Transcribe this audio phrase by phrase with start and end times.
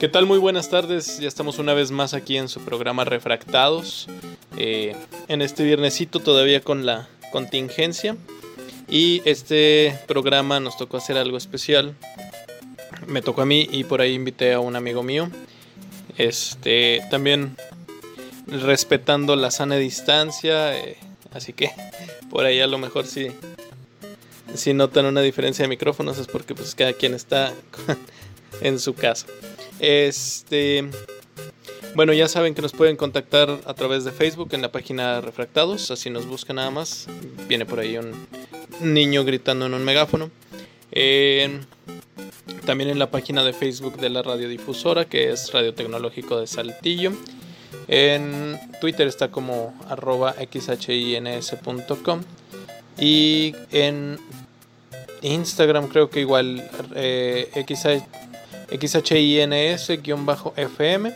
[0.00, 0.24] ¿Qué tal?
[0.24, 1.18] Muy buenas tardes.
[1.18, 4.08] Ya estamos una vez más aquí en su programa Refractados.
[4.56, 4.96] Eh,
[5.28, 8.16] en este viernesito todavía con la contingencia.
[8.88, 11.94] Y este programa nos tocó hacer algo especial.
[13.08, 15.28] Me tocó a mí y por ahí invité a un amigo mío.
[16.16, 17.58] Este también
[18.46, 20.78] respetando la sana distancia.
[20.78, 20.96] Eh,
[21.30, 21.72] así que
[22.30, 23.32] por ahí a lo mejor sí.
[24.54, 27.52] Si notan una diferencia de micrófonos es porque pues cada quien está
[28.62, 29.26] en su casa.
[29.80, 30.88] Este.
[31.94, 35.90] Bueno, ya saben que nos pueden contactar a través de Facebook en la página Refractados,
[35.90, 37.08] así nos buscan nada más.
[37.48, 38.12] Viene por ahí un
[38.80, 40.30] niño gritando en un megáfono.
[42.64, 47.12] también en la página de Facebook de la radiodifusora, que es Radio Tecnológico de Saltillo.
[47.88, 52.22] En Twitter está como arroba xhins.com.
[52.98, 54.18] Y en
[55.22, 57.50] Instagram creo que igual eh,
[58.70, 61.14] XHINS-FM.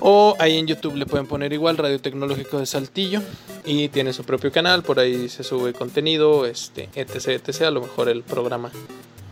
[0.00, 3.22] O ahí en YouTube le pueden poner igual Radio Tecnológico de Saltillo.
[3.64, 7.62] Y tiene su propio canal, por ahí se sube contenido, este, etc, etc.
[7.62, 8.70] A lo mejor el programa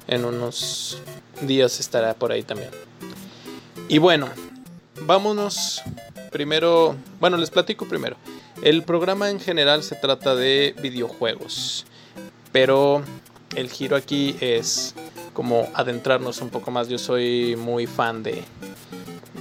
[0.09, 0.99] en unos
[1.43, 2.71] días estará por ahí también.
[3.89, 4.29] Y bueno,
[5.03, 5.83] vámonos
[6.33, 8.17] primero, bueno, les platico primero.
[8.63, 11.87] El programa en general se trata de videojuegos,
[12.51, 13.03] pero
[13.55, 14.95] el giro aquí es
[15.33, 16.89] como adentrarnos un poco más.
[16.89, 18.45] Yo soy muy fan de,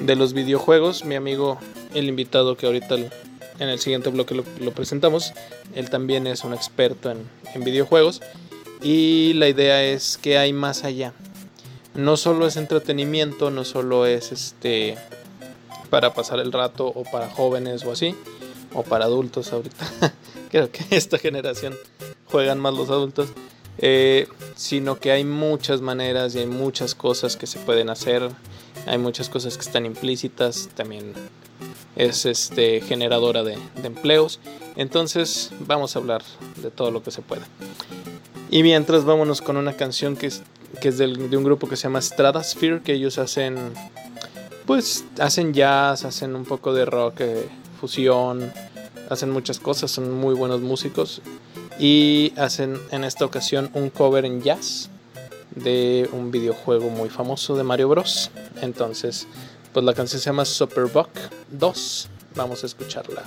[0.02, 1.06] de los videojuegos.
[1.06, 1.58] Mi amigo,
[1.94, 5.34] el invitado que ahorita en el siguiente bloque lo, presentamos,
[5.76, 8.22] él también es un experto en, en videojuegos.
[8.82, 11.14] Y la idea es que hay más allá.
[11.96, 14.98] No solo es entretenimiento, no solo es este
[15.90, 18.16] para pasar el rato o para jóvenes o así,
[18.74, 19.86] o para adultos ahorita.
[20.52, 21.76] Creo que esta generación
[22.26, 23.30] juegan más los adultos.
[23.80, 28.30] Eh, sino que hay muchas maneras y hay muchas cosas que se pueden hacer,
[28.86, 31.14] hay muchas cosas que están implícitas, también
[31.96, 34.40] es este, generadora de, empleos,
[34.76, 36.22] entonces vamos a hablar
[36.62, 37.48] de todo lo que se pueda.
[38.52, 40.44] Y mientras vámonos con una canción que es,
[40.80, 43.58] que es de un grupo que se llama Stratosphere, que ellos hacen,
[44.68, 47.48] pues hacen jazz, hacen un poco de rock, eh,
[47.82, 48.54] fusión,
[49.10, 51.22] hacen muchas cosas, son muy buenos músicos
[51.80, 54.90] y hacen en esta ocasión un cover en jazz
[55.56, 58.32] de un videojuego muy famoso de Mario Bros.
[58.62, 59.28] Entonces,
[59.72, 61.10] pues la canción se llama Superbuck
[61.52, 62.10] 2.
[62.36, 63.24] Vamos a escucharla.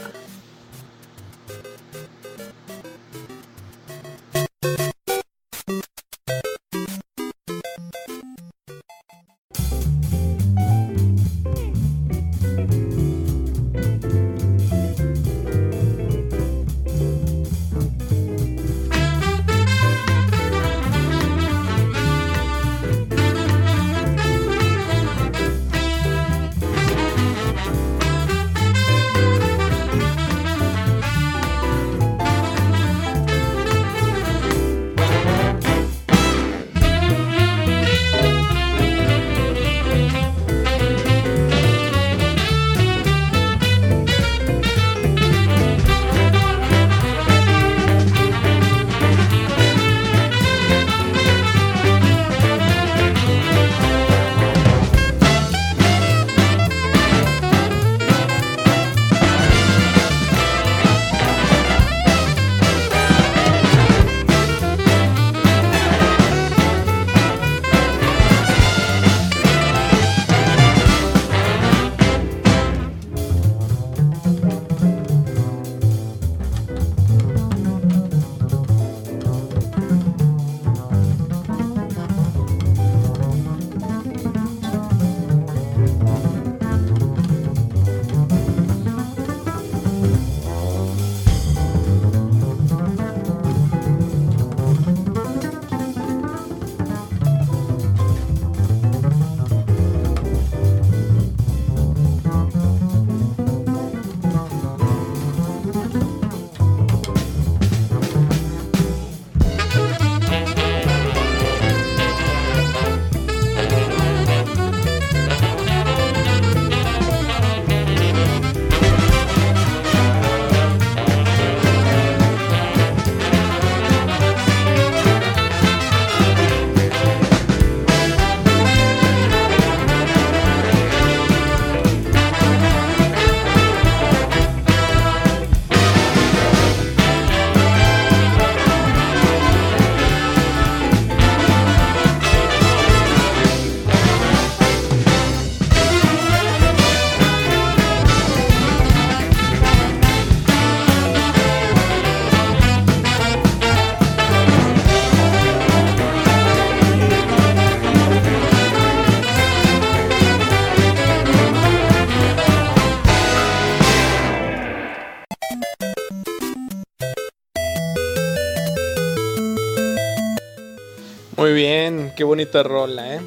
[172.16, 173.20] Qué bonita rola, ¿eh?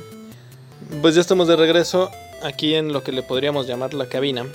[1.01, 2.09] Pues ya estamos de regreso
[2.41, 4.45] aquí en lo que le podríamos llamar la cabina.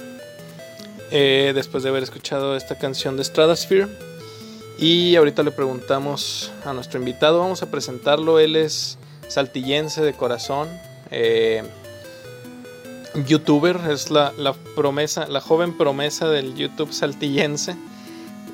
[1.10, 3.86] Eh, después de haber escuchado esta canción de Stratosphere.
[4.78, 8.98] Y ahorita le preguntamos a nuestro invitado, vamos a presentarlo, él es
[9.28, 10.68] saltillense de corazón,
[11.12, 11.62] eh,
[13.26, 14.32] youtuber, es la,
[14.74, 17.76] promesa, la joven promesa del YouTube saltillense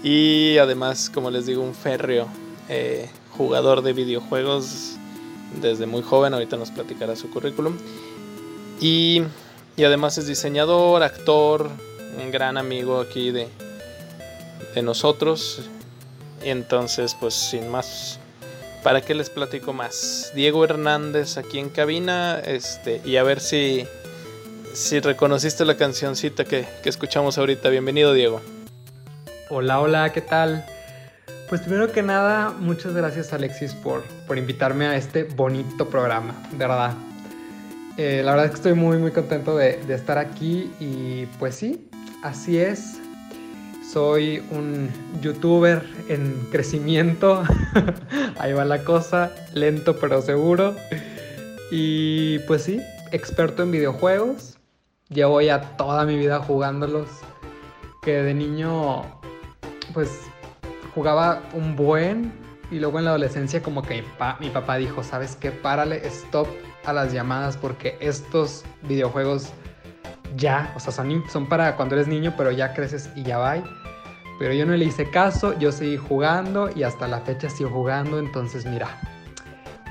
[0.04, 2.28] y además, como les digo, un férreo
[2.68, 4.99] eh, jugador de videojuegos
[5.60, 7.76] desde muy joven, ahorita nos platicará su currículum.
[8.80, 9.22] Y,
[9.76, 11.70] y además es diseñador, actor,
[12.18, 13.48] un gran amigo aquí de,
[14.74, 15.62] de nosotros.
[16.42, 18.18] Entonces, pues sin más,
[18.82, 20.32] ¿para qué les platico más?
[20.34, 23.86] Diego Hernández aquí en cabina, este, y a ver si,
[24.72, 27.68] si reconociste la cancioncita que, que escuchamos ahorita.
[27.68, 28.40] Bienvenido, Diego.
[29.50, 30.64] Hola, hola, ¿qué tal?
[31.50, 36.58] Pues primero que nada, muchas gracias Alexis por, por invitarme a este bonito programa, de
[36.58, 36.94] verdad.
[37.96, 41.56] Eh, la verdad es que estoy muy muy contento de, de, estar aquí y pues
[41.56, 41.90] sí,
[42.22, 43.00] así es.
[43.92, 47.42] Soy un youtuber en crecimiento,
[48.38, 50.76] ahí va la cosa, lento pero seguro.
[51.72, 52.80] Y pues sí,
[53.10, 54.56] experto en videojuegos,
[55.08, 57.08] llevo ya toda mi vida jugándolos,
[58.02, 59.02] que de niño
[59.92, 60.29] pues
[60.94, 62.32] jugaba un buen
[62.70, 64.04] y luego en la adolescencia como que
[64.40, 65.50] mi, papá dijo, ¿sabes qué?
[65.50, 66.46] Párale, stop
[66.84, 69.52] a las llamadas porque estos videojuegos
[70.36, 73.56] ya, o sea, son, son para cuando eres niño, pero ya creces y ya va.
[74.38, 78.18] Pero yo no le hice caso, yo seguí jugando y hasta la fecha sigo jugando,
[78.18, 78.88] entonces mira,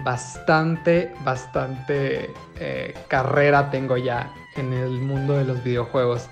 [0.04, 6.30] bastante, bastante eh, carrera tengo ya en el mundo de los videojuegos.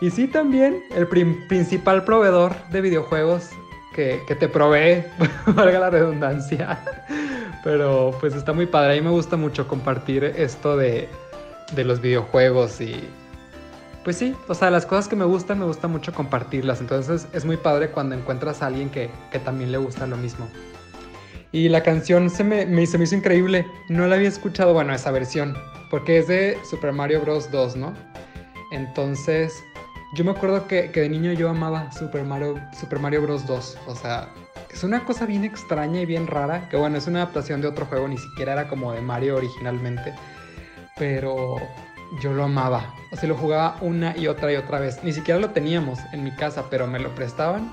[0.00, 3.50] Y sí también el principal proveedor de videojuegos
[3.94, 5.04] que, te provee,
[5.46, 6.78] valga la redundancia.
[7.62, 8.92] Pero pues está muy padre.
[8.92, 11.08] A mí me gusta mucho compartir esto de,
[11.74, 13.08] de los videojuegos y
[14.02, 16.80] pues sí, o sea, las cosas que me gustan, me gusta mucho compartirlas.
[16.80, 20.46] Entonces es muy padre cuando encuentras a alguien que, que también le gusta lo mismo.
[21.52, 23.64] Y la canción se me, me, se me hizo increíble.
[23.88, 25.56] No la había escuchado, bueno, esa versión,
[25.88, 27.50] porque es de Super Mario Bros.
[27.50, 27.94] 2, ¿no?
[28.72, 29.62] Entonces,
[30.14, 33.46] yo me acuerdo que, de niño yo amaba Super Mario, Super Mario Bros.
[33.46, 33.78] 2.
[33.88, 34.28] O sea,
[34.70, 36.68] es una cosa bien extraña y bien rara.
[36.68, 40.14] Que bueno, es una adaptación de otro juego, ni siquiera era como de Mario originalmente.
[40.96, 41.56] Pero
[42.22, 42.94] yo lo amaba.
[43.10, 45.02] O sea, lo jugaba una y otra y otra vez.
[45.02, 47.70] Ni siquiera lo teníamos en mi casa, pero me lo prestaban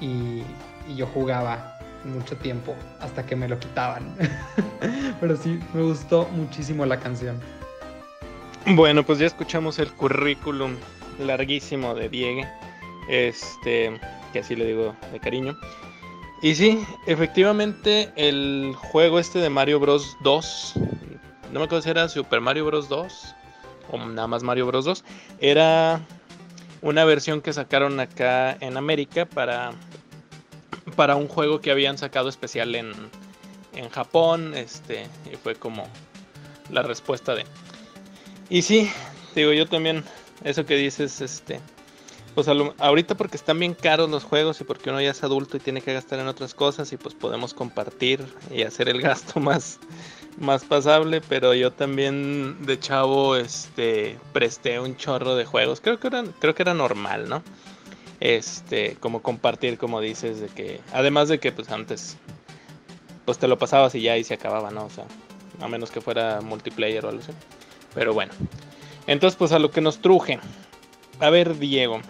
[0.00, 0.42] y,
[0.88, 4.14] y yo jugaba mucho tiempo hasta que me lo quitaban.
[5.20, 7.38] pero sí, me gustó muchísimo la canción.
[8.64, 10.76] Bueno, pues ya escuchamos el currículum
[11.18, 12.42] larguísimo de Diego,
[13.08, 13.98] este,
[14.32, 15.56] que así le digo de cariño.
[16.42, 20.72] Y sí, efectivamente el juego este de Mario Bros 2,
[21.52, 23.34] no me acuerdo si era Super Mario Bros 2
[23.90, 25.04] o nada más Mario Bros 2,
[25.40, 26.00] era
[26.82, 29.72] una versión que sacaron acá en América para
[30.94, 32.92] para un juego que habían sacado especial en,
[33.74, 35.86] en Japón, este, y fue como
[36.70, 37.44] la respuesta de.
[38.48, 38.90] Y sí,
[39.34, 40.04] digo, yo también
[40.44, 41.60] eso que dices, este,
[42.34, 45.60] pues ahorita porque están bien caros los juegos y porque uno ya es adulto y
[45.60, 49.78] tiene que gastar en otras cosas y pues podemos compartir y hacer el gasto más,
[50.38, 56.08] más pasable, pero yo también de chavo este presté un chorro de juegos, creo que
[56.08, 57.42] era, creo que era normal, ¿no?
[58.20, 62.18] Este, como compartir, como dices, de que, además de que pues antes,
[63.24, 64.84] pues te lo pasabas y ya y se acababa, ¿no?
[64.84, 65.04] O sea,
[65.60, 67.32] a menos que fuera multiplayer o algo así.
[67.94, 68.32] Pero bueno,
[69.06, 70.38] entonces, pues a lo que nos truje.
[71.20, 72.00] A ver, Diego.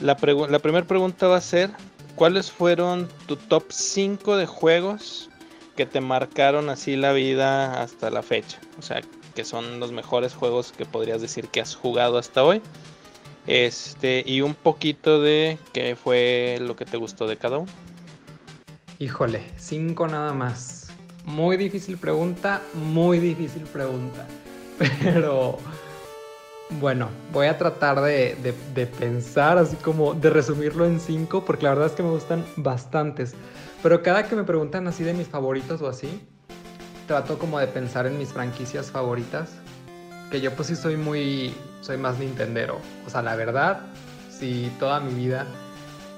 [0.00, 0.16] La,
[0.48, 1.70] la primera pregunta va a ser,
[2.16, 5.30] ¿cuáles fueron tu top 5 de juegos
[5.76, 8.58] que te marcaron así la vida hasta la fecha?
[8.78, 9.02] O sea,
[9.34, 12.60] que son los mejores juegos que podrías decir que has jugado hasta hoy.
[13.46, 17.72] Este, y un poquito de qué fue lo que te gustó de cada uno.
[18.98, 20.92] Híjole, 5 nada más.
[21.24, 24.26] Muy difícil pregunta, muy difícil pregunta.
[25.02, 25.58] Pero
[26.78, 28.54] bueno, voy a tratar de,
[28.98, 33.34] pensar, así como de resumirlo en cinco, porque la verdad es que me gustan bastantes.
[33.82, 36.20] Pero cada que me preguntan así de mis favoritos o así,
[37.08, 39.50] trato como de pensar en mis franquicias favoritas.
[40.30, 42.78] Que yo pues sí soy muy, soy más Nintendero.
[43.04, 43.80] O sea, la verdad,
[44.30, 45.46] sí, toda mi vida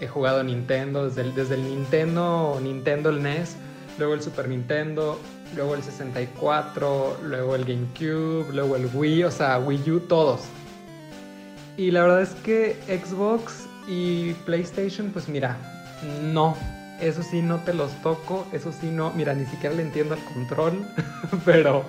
[0.01, 3.57] he jugado Nintendo, desde el, desde el Nintendo, Nintendo el NES,
[3.99, 5.19] luego el Super Nintendo,
[5.55, 10.43] luego el 64, luego el GameCube, luego el Wii, o sea, Wii U, todos.
[11.77, 15.57] Y la verdad es que Xbox y PlayStation, pues mira,
[16.23, 16.57] no.
[17.01, 20.25] eso sí no te los toco, eso sí no, mira, ni siquiera le entiendo al
[20.25, 20.87] control,
[21.45, 21.85] pero,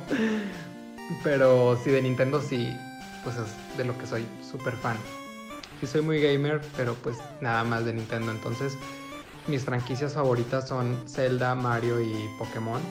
[1.24, 2.76] pero sí de Nintendo sí,
[3.24, 4.98] pues es de lo que soy súper fan.
[5.80, 8.78] Sí soy muy gamer, pero pues nada más de Nintendo, entonces
[9.48, 12.82] mis franquicias favoritas son Zelda, Mario y Pokémon.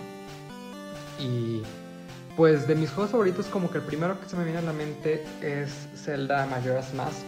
[1.19, 1.63] Y
[2.37, 4.73] pues de mis juegos favoritos como que el primero que se me viene a la
[4.73, 7.25] mente es Zelda Majora's Mask,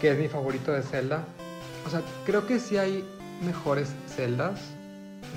[0.00, 1.24] que es mi favorito de Zelda.
[1.86, 3.04] O sea, creo que sí hay
[3.44, 4.60] mejores Zeldas,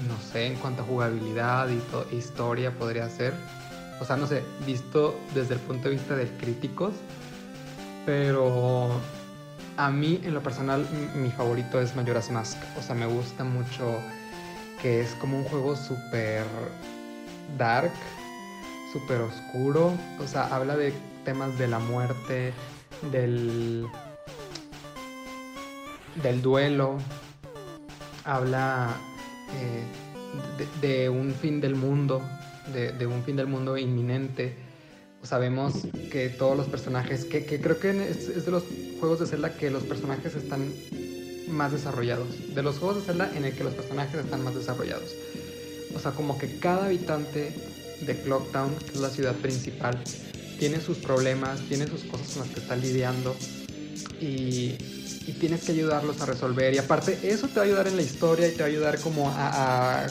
[0.07, 3.33] no sé, en cuanto a jugabilidad y historia podría ser.
[3.99, 6.93] O sea, no sé, visto desde el punto de vista de críticos,
[8.05, 8.91] pero
[9.75, 12.57] a mí, en lo personal, mi favorito es Majora's Mask.
[12.79, 13.99] O sea, me gusta mucho
[14.81, 16.43] que es como un juego súper
[17.57, 17.91] dark,
[18.93, 19.93] súper oscuro.
[20.19, 20.93] O sea, habla de
[21.25, 22.53] temas de la muerte,
[23.11, 23.87] del,
[26.21, 26.97] del duelo.
[28.25, 28.95] Habla
[29.53, 29.83] eh,
[30.81, 32.21] de, un fin del mundo,
[32.73, 34.67] de un fin del mundo inminente
[35.27, 35.73] sabemos
[36.11, 38.63] que todos los personajes, que, creo que es, de los
[38.99, 40.71] juegos de Zelda que los personajes están
[41.49, 42.55] más desarrollados.
[42.55, 45.13] De los juegos de Zelda en el que los personajes están más desarrollados.
[45.95, 47.51] O sea, como que cada habitante
[48.01, 50.01] de Clocktown, que es la ciudad principal,
[50.59, 53.35] tiene sus problemas, tiene sus cosas con las que está lidiando
[54.19, 54.75] y,
[55.39, 56.73] tienes que ayudarlos a resolver.
[56.73, 58.99] Y aparte, eso te va a ayudar en la historia y te va a ayudar
[58.99, 60.07] como a,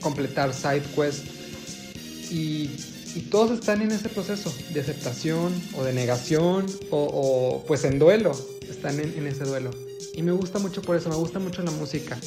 [0.00, 2.32] completar side quests.
[2.32, 2.70] Y
[3.14, 8.32] y todos están en ese proceso de aceptación o de negación o, pues en duelo,
[8.68, 9.70] están en, ese duelo.
[10.14, 12.18] Y me gusta mucho por eso, me gusta mucho la música,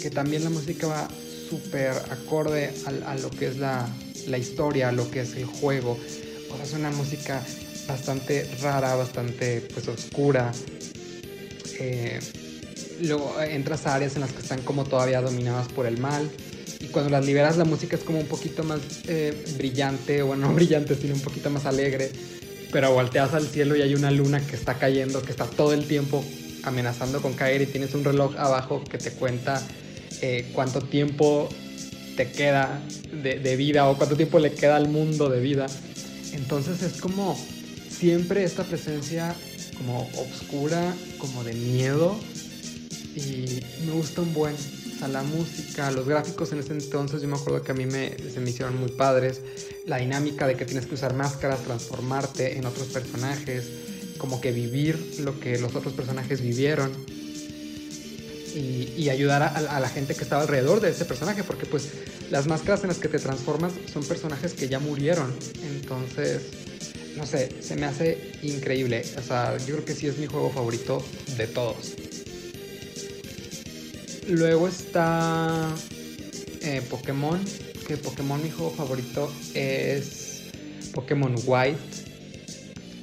[0.00, 1.08] que también la música va
[1.48, 2.72] súper acorde
[3.06, 3.88] a, lo que es la,
[4.38, 5.98] historia, a lo que es el juego.
[6.50, 7.42] O sea, es una música
[7.86, 10.52] bastante rara, bastante pues oscura.
[11.78, 12.20] Eh,
[13.02, 16.30] luego entras a áreas en las que están como todavía dominadas por el mal
[16.84, 20.52] y cuando las liberas la música es como un poquito más eh, brillante, o no
[20.54, 22.10] brillante, sino un poquito más alegre,
[22.72, 25.86] pero volteas al cielo y hay una luna que está cayendo, que está todo el
[25.86, 26.24] tiempo
[26.62, 29.62] amenazando con caer y tienes un reloj abajo que te cuenta
[30.22, 31.48] eh, cuánto tiempo
[32.16, 32.80] te queda
[33.12, 35.66] de, vida o cuánto tiempo le queda al mundo de vida.
[36.32, 37.38] Entonces es como
[37.88, 39.34] siempre esta presencia
[39.76, 42.16] como oscura, como de miedo
[43.16, 44.54] y me gusta un buen
[45.08, 48.40] la música, los gráficos en ese entonces, yo me acuerdo que a mí me, se
[48.40, 49.40] me hicieron muy padres.
[49.86, 53.68] La dinámica de que tienes que usar máscaras, transformarte en otros personajes,
[54.18, 56.92] como que vivir lo que los otros personajes vivieron.
[58.54, 61.90] Y, ayudar a, la gente que estaba alrededor de ese personaje, porque pues
[62.30, 65.34] las máscaras en las que te transformas son personajes que ya murieron.
[65.62, 66.40] Entonces,
[67.16, 69.04] no sé, se me hace increíble.
[69.18, 71.04] O sea, yo creo que sí es mi juego favorito
[71.36, 71.94] de todos.
[74.28, 75.74] Luego está
[76.62, 77.40] eh, Pokémon,
[77.86, 80.44] que Pokémon mi juego favorito es
[80.94, 81.78] Pokémon White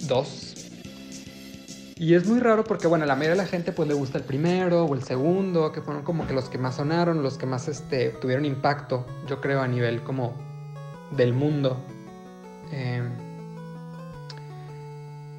[0.07, 0.50] 2.
[2.01, 4.23] Y es muy raro porque, bueno, la mayoría de la gente pues le gusta el
[4.23, 7.67] primero o el segundo, que fueron como que los que más sonaron, los que más
[7.67, 10.33] este, tuvieron impacto, yo creo, a nivel como
[11.11, 11.77] del mundo.
[12.71, 13.07] Em,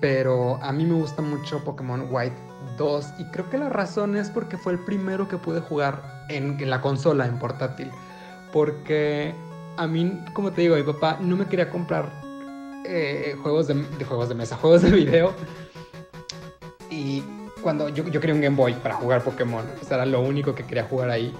[0.00, 2.36] pero a mí me gusta mucho Pokémon White
[2.78, 6.70] 2 y creo que la razón es porque fue el primero que pude jugar en,
[6.70, 7.90] la consola, en portátil.
[8.52, 9.34] Porque
[9.76, 12.08] a mí, como te digo, mi papá no me quería comprar
[12.86, 15.34] eh, juegos de, juegos de mesa, juegos de video.
[17.02, 17.22] Y
[17.62, 20.64] cuando yo, yo quería un Game Boy para jugar Pokémon, pues era lo único que
[20.64, 21.34] quería jugar ahí.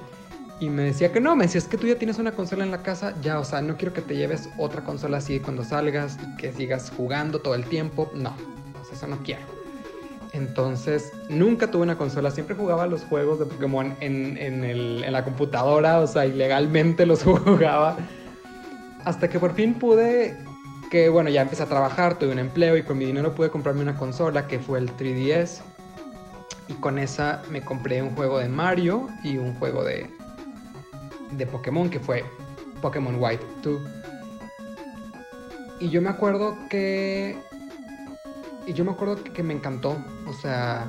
[0.59, 2.73] Y me decía que no, me decía, es que tú ya tienes una consola en
[2.73, 6.19] la casa, ya, o sea, no quiero que te lleves otra consola así cuando salgas
[6.39, 8.11] que sigas jugando todo el tiempo.
[8.15, 9.43] No, o eso no quiero.
[10.33, 16.07] Entonces, nunca tuve una consola, siempre jugaba los juegos de Pokémon en, la computadora, o
[16.07, 17.97] sea, ilegalmente los jugaba.
[19.05, 20.37] Hasta que por fin pude,
[20.93, 23.81] que bueno, ya empecé a trabajar, tuve un empleo y con mi dinero pude comprarme
[23.81, 25.63] una consola que fue el 3DS.
[26.69, 30.11] Y con esa me compré un juego de Mario y un juego de,
[31.31, 32.27] de Pokémon que fue
[32.83, 33.81] Pokémon White 2.
[35.81, 37.39] Y yo me acuerdo que
[38.67, 39.97] y yo me acuerdo que, me encantó,
[40.29, 40.87] o sea,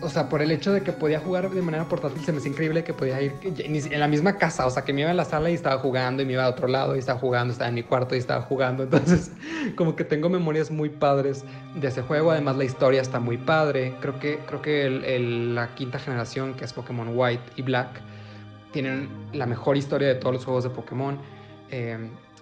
[0.00, 2.50] o, sea, por el hecho de que podía jugar de manera portátil, se me hacía
[2.50, 5.26] increíble que podía ir en la misma casa, o sea, que me iba a la
[5.26, 7.74] sala y estaba jugando y me iba a otro lado y estaba jugando, estaba en
[7.74, 9.30] mi cuarto y estaba jugando, entonces
[9.76, 13.94] como que tengo memorias muy padres de ese juego, además la historia está muy padre,
[14.00, 18.00] creo que, creo que la quinta generación, que es Pokémon White y Black,
[18.72, 21.18] tienen la mejor historia de todos los juegos de Pokémon.
[21.70, 21.96] Eh,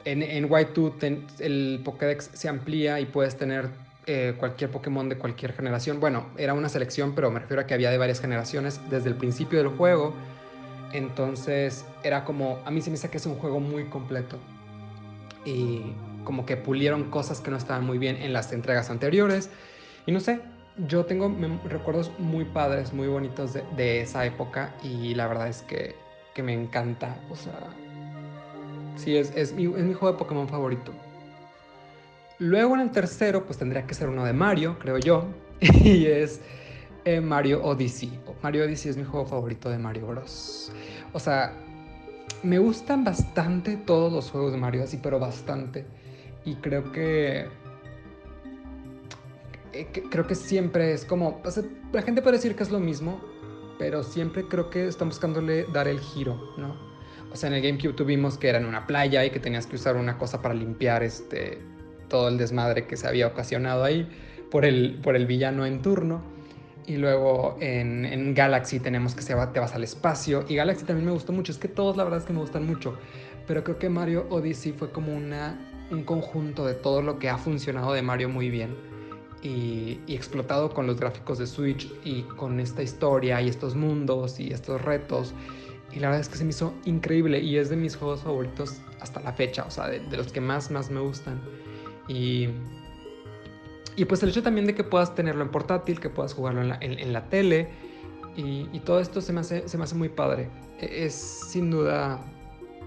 [0.04, 0.92] en, en White 2
[1.40, 3.68] el Pokédex se amplía y puedes tener
[4.06, 6.00] eh, cualquier Pokémon de cualquier generación.
[6.00, 9.14] Bueno, era una selección, pero me refiero a que había de varias generaciones desde el
[9.14, 10.12] principio del juego.
[10.92, 14.38] Entonces era como, a mí se me dice que es un juego muy completo.
[15.44, 15.94] Y
[16.24, 19.50] como que pulieron cosas que no estaban muy bien en las entregas anteriores.
[20.04, 20.40] Y no sé,
[20.88, 21.32] yo tengo
[21.64, 25.94] recuerdos muy padres, muy bonitos de, esa época y la verdad es que,
[26.34, 27.16] que me encanta.
[27.30, 27.54] O sea,
[28.96, 30.92] sí, es, es, mi, es mi juego de Pokémon favorito.
[32.38, 35.26] Luego en el tercero, pues tendría que ser uno de Mario, creo yo,
[35.60, 36.40] y es
[37.04, 38.18] eh, Mario Odyssey.
[38.42, 40.72] Mario Odyssey es mi juego favorito de Mario Bros.
[41.12, 41.52] O sea,
[42.42, 45.84] me gustan bastante todos los juegos de Mario, así, pero bastante.
[46.44, 47.46] Y creo que
[49.72, 51.40] eh, creo que siempre es como,
[51.92, 53.20] la gente puede decir que es lo mismo,
[53.78, 56.76] pero siempre creo que están buscándole dar el giro, ¿no?
[57.32, 59.76] O sea, en el GameCube tuvimos que era en una playa y que tenías que
[59.76, 61.62] usar una cosa para limpiar este,
[62.12, 64.06] todo el desmadre que se había ocasionado ahí
[64.50, 66.22] por el, por el villano en turno.
[66.86, 70.44] Y luego en, en Galaxy tenemos que se va, te vas al espacio.
[70.48, 71.50] Y Galaxy también me gustó mucho.
[71.50, 72.96] Es que todos la verdad es que me gustan mucho.
[73.46, 75.58] Pero creo que Mario Odyssey fue como una,
[75.90, 78.76] un conjunto de todo lo que ha funcionado de Mario muy bien
[79.42, 84.52] y, explotado con los gráficos de Switch y con esta historia y estos mundos y
[84.52, 85.34] estos retos.
[85.92, 88.80] Y la verdad es que se me hizo increíble y es de mis juegos favoritos
[89.00, 91.40] hasta la fecha, o sea, de, los que más, más me gustan.
[92.12, 92.48] Y,
[93.96, 97.12] y pues el hecho también de que puedas tenerlo en portátil, que puedas jugarlo en
[97.12, 97.68] la, tele
[98.36, 100.50] y, todo esto se me, hace, se me hace muy padre.
[100.78, 102.20] E, es sin duda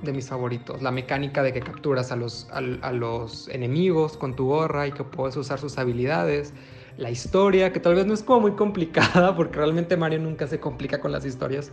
[0.03, 0.81] de mis favoritos.
[0.81, 5.03] La mecánica de que capturas a los, a, los enemigos con tu gorra y que
[5.03, 6.53] puedes usar sus habilidades.
[6.97, 10.59] La historia, que tal vez no es como muy complicada, porque realmente Mario nunca se
[10.59, 11.71] complica con las historias,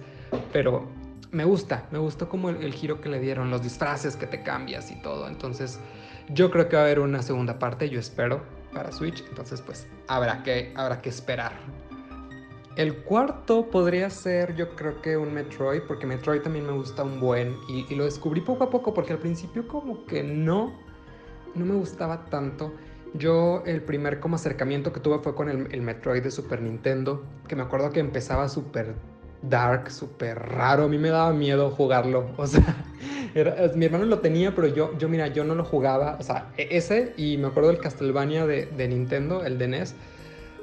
[0.52, 0.86] pero
[1.30, 4.90] me gusta, me gustó como el, giro que le dieron, los disfraces que te cambias
[4.90, 5.26] y todo.
[5.28, 5.80] Entonces,
[6.28, 9.24] yo creo que va a haber una segunda parte, yo espero, para Switch.
[9.28, 11.52] Entonces, pues habrá que, habrá que esperar.
[12.76, 17.20] El cuarto podría ser, yo creo que un Metroid, porque Metroid también me gusta un
[17.20, 17.56] buen.
[17.68, 20.72] Y, lo descubrí poco a poco, porque al principio como que no,
[21.54, 22.72] no me gustaba tanto.
[23.12, 27.56] Yo el primer como acercamiento que tuve fue con el, Metroid de Super Nintendo, que
[27.56, 28.94] me acuerdo que empezaba súper
[29.42, 30.84] dark, súper raro.
[30.84, 32.30] A mí me daba miedo jugarlo.
[32.36, 32.76] O sea,
[33.74, 36.16] mi hermano lo tenía, pero yo, yo, mira, yo no lo jugaba.
[36.20, 39.94] O sea, e, ese y me acuerdo del Castlevania de, Nintendo, el de NES,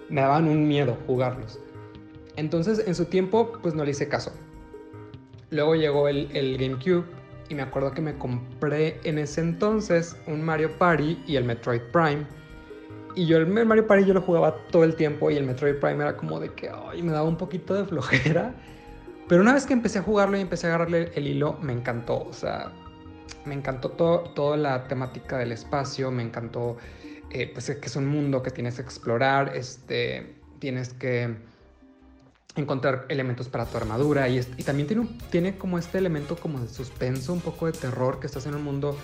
[0.10, 1.60] me daban un miedo jugarlos.
[2.36, 4.32] Entonces, en su tiempo, pues no le hice caso.
[5.50, 7.06] Luego llegó el, GameCube
[7.50, 11.82] y me acuerdo que me compré en ese entonces un Mario Party y el Metroid
[11.92, 12.26] Prime.
[13.16, 16.04] Y yo el Mario Party yo lo jugaba todo el tiempo y el Metroid Prime
[16.04, 18.54] era como de que ay, me daba un poquito de flojera.
[19.28, 22.24] Pero una vez que empecé a jugarlo y empecé a agarrarle el hilo, me encantó.
[22.24, 22.72] O sea,
[23.46, 26.78] me encantó toda la temática del espacio, me encantó
[27.30, 31.36] eh, pues que es un mundo que tienes que explorar, este, tienes que
[32.56, 36.68] encontrar elementos para tu armadura y, y también tiene, tiene como este elemento como de
[36.68, 38.98] suspenso, un poco de terror, que estás en un mundo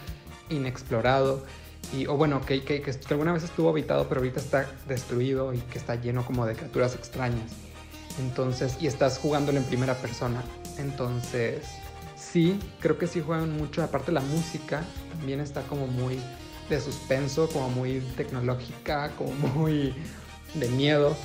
[0.49, 1.43] inexplorado
[1.93, 5.77] y, o bueno, que, que, alguna vez estuvo habitado pero ahorita está destruido y que
[5.77, 7.51] está lleno como de criaturas extrañas.
[8.19, 10.41] Entonces, y estás jugándolo en primera persona.
[10.77, 11.65] Entonces,
[12.15, 13.83] sí, creo que sí juegan mucho.
[13.83, 14.83] Aparte la música
[15.17, 16.19] también está como muy
[16.69, 19.93] de suspenso, como muy tecnológica, como muy
[20.53, 21.15] de miedo.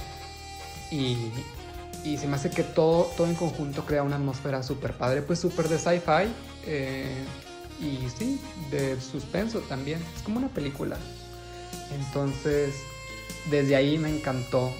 [0.90, 1.30] Y,
[2.04, 5.38] y se me hace que todo, todo en conjunto crea una atmósfera súper padre, pues
[5.38, 6.32] súper de sci-fi
[6.66, 7.24] eh,
[7.80, 8.40] y sí,
[8.70, 10.00] de suspenso también.
[10.16, 10.96] Es como una película.
[11.92, 12.74] Entonces,
[13.50, 14.70] desde ahí me encantó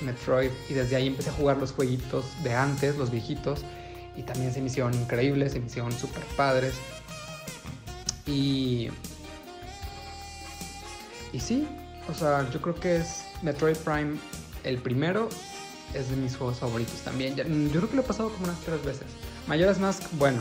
[0.00, 3.60] Metroid y desde ahí empecé a jugar los jueguitos de antes, los viejitos,
[4.16, 6.74] y también se me hicieron increíbles, se me hicieron súper padres.
[8.26, 8.88] Y.
[11.32, 11.66] Y sí,
[12.08, 14.16] o sea, yo creo que es Metroid Prime
[14.64, 15.28] el primero
[15.94, 17.36] es de mis juegos favoritos también.
[17.36, 17.44] yo
[17.80, 19.06] creo que lo he pasado como unas tres veces.
[19.46, 20.38] Mayoras Mask, bueno,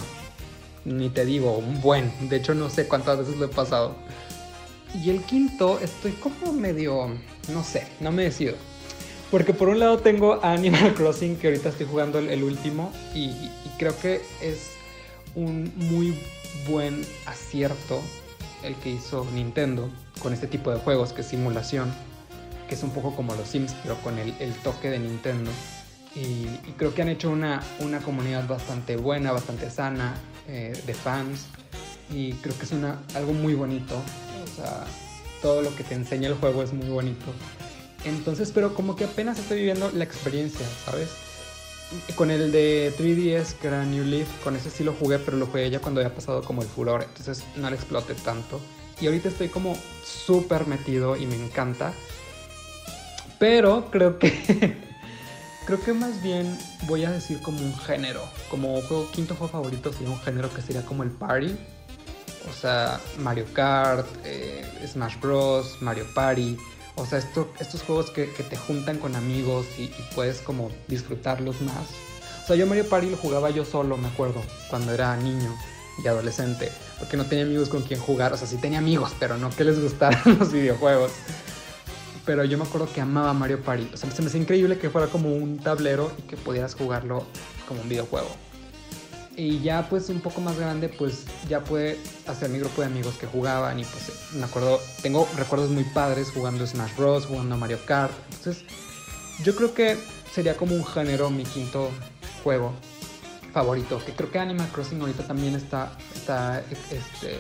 [0.88, 2.12] ni te digo, un buen.
[2.30, 3.96] De hecho, no sé cuántas veces lo he pasado.
[5.04, 7.10] Y el quinto, estoy como medio,
[7.54, 8.56] no sé, no me decido.
[9.30, 13.52] Porque por un lado tengo Animal Crossing, que ahorita estoy jugando el, último, y, y,
[13.78, 14.72] creo que es
[15.36, 16.18] un muy
[16.68, 18.02] buen acierto
[18.64, 19.90] el que hizo Nintendo
[20.22, 21.92] con este tipo de juegos, que es simulación
[22.68, 25.50] que es un poco como los Sims, pero con el, toque de Nintendo.
[26.16, 26.46] Y,
[26.78, 30.16] creo que han hecho una, una comunidad bastante buena, bastante sana
[30.48, 31.46] eh, de fans.
[32.10, 33.96] Y creo que es una, algo muy bonito.
[33.96, 34.86] O sea,
[35.42, 37.26] todo lo que te enseña el juego es muy bonito.
[38.06, 41.10] Entonces, pero como que apenas estoy viviendo la experiencia, ¿sabes?
[42.16, 45.48] Con el de 3DS, que era New Leaf, con ese sí lo jugué, pero lo
[45.48, 48.60] jugué ya cuando había pasado como el furor, entonces no le exploté tanto.
[49.00, 51.94] Y ahorita estoy como súper metido y me encanta.
[53.40, 54.78] Pero creo que
[55.68, 59.92] creo que más bien voy a decir como un género, como juego quinto juego favorito
[59.92, 61.56] sería un género que sería como el party.
[62.50, 66.58] O sea, Mario Kart, eh, Smash Bros, Mario Party.
[66.96, 71.60] O sea, esto, estos juegos que, te juntan con amigos y, y puedes como disfrutarlos
[71.62, 71.86] más.
[72.44, 75.54] O sea, yo Mario Party lo jugaba yo solo, me acuerdo, cuando era niño
[76.02, 79.38] y adolescente, porque no tenía amigos con quien jugar, o sea, sí tenía amigos, pero
[79.38, 81.12] no que les gustaran los videojuegos.
[82.28, 84.90] Pero yo me acuerdo que amaba Mario Party, o sea, se me hace increíble que
[84.90, 87.26] fuera como un tablero y que pudieras jugarlo
[87.68, 88.30] como un videojuego.
[89.38, 93.16] Y ya pues un poco más grande, pues ya pude hacer mi grupo de amigos
[93.18, 97.80] que jugaban y pues me acuerdo, tengo recuerdos muy padres jugando Smash Bros, jugando Mario
[97.86, 98.12] Kart.
[98.36, 98.66] Entonces,
[99.44, 99.98] yo creo que
[100.34, 101.90] sería como un género mi quinto
[102.44, 102.74] juego
[103.54, 106.60] favorito, que creo que Animal Crossing ahorita también está, está
[106.92, 107.40] este,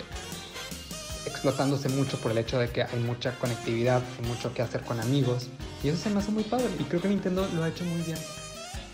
[1.37, 4.99] explotándose mucho por el hecho de que hay mucha conectividad, hay mucho que hacer con
[4.99, 5.49] amigos.
[5.83, 6.65] Y eso se me hace muy padre.
[6.79, 8.17] Y creo que Nintendo lo ha hecho muy bien.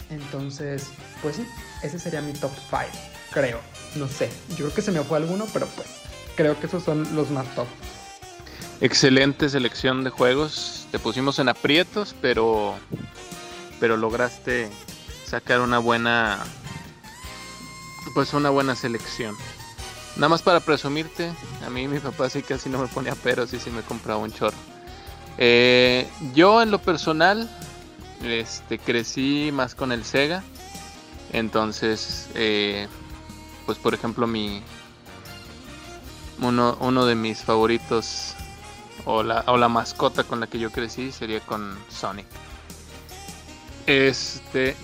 [0.10, 0.90] Entonces,
[1.22, 1.48] pues sí,
[1.82, 2.84] ese sería mi top 5,
[3.32, 3.62] creo.
[3.96, 5.88] No sé, yo creo que se me fue alguno, pero pues
[6.36, 7.68] creo que esos son los más top.
[8.82, 10.88] Excelente selección de juegos.
[10.92, 12.76] Te pusimos en aprietos, pero
[13.80, 14.70] pero lograste
[15.26, 16.44] sacar una buena
[18.14, 19.34] pues una buena selección.
[20.16, 21.32] Nada más para presumirte,
[21.66, 24.32] a mí mi papá sí casi no me ponía peros y sí me compraba un
[24.32, 24.58] chorro.
[25.38, 27.50] Eh, yo en lo personal,
[28.24, 30.44] este, crecí más con el Sega.
[31.32, 32.88] Entonces, eh,
[33.66, 34.62] pues por ejemplo mi
[36.40, 38.36] uno, uno de mis favoritos
[39.06, 42.28] o la, o la mascota con la que yo crecí sería con Sonic.
[43.88, 44.76] Este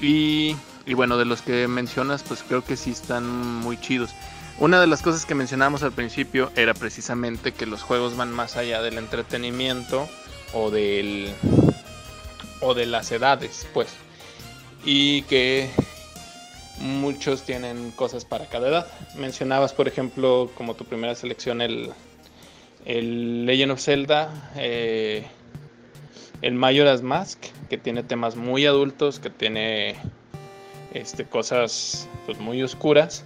[0.00, 0.56] y
[0.90, 4.10] y bueno, de los que mencionas, pues creo que sí están muy chidos.
[4.58, 8.56] Una de las cosas que mencionábamos al principio era precisamente que los juegos van más
[8.56, 10.08] allá del entretenimiento
[10.52, 11.32] o del
[12.60, 13.86] o de las edades, pues.
[14.84, 15.70] Y que
[16.80, 18.86] muchos tienen cosas para cada edad.
[19.16, 21.92] Mencionabas, por ejemplo, como tu primera selección el,
[22.84, 25.24] el Legend of Zelda, eh,
[26.42, 29.94] el Majora's Mask, que tiene temas muy adultos, que tiene
[30.92, 33.24] este, cosas pues, muy oscuras,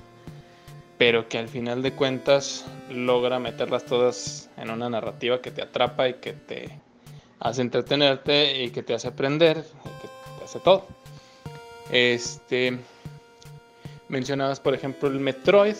[0.99, 6.09] pero que al final de cuentas logra meterlas todas en una narrativa que te atrapa
[6.09, 6.79] y que te
[7.41, 10.87] hace entretenerte y que te hace aprender y que te hace todo.
[11.91, 12.79] Este
[14.09, 15.77] mencionabas por ejemplo el Metroid,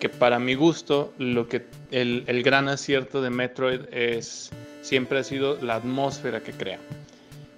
[0.00, 5.24] que para mi gusto lo que el, el gran acierto de Metroid es siempre ha
[5.24, 6.80] sido la atmósfera que crea.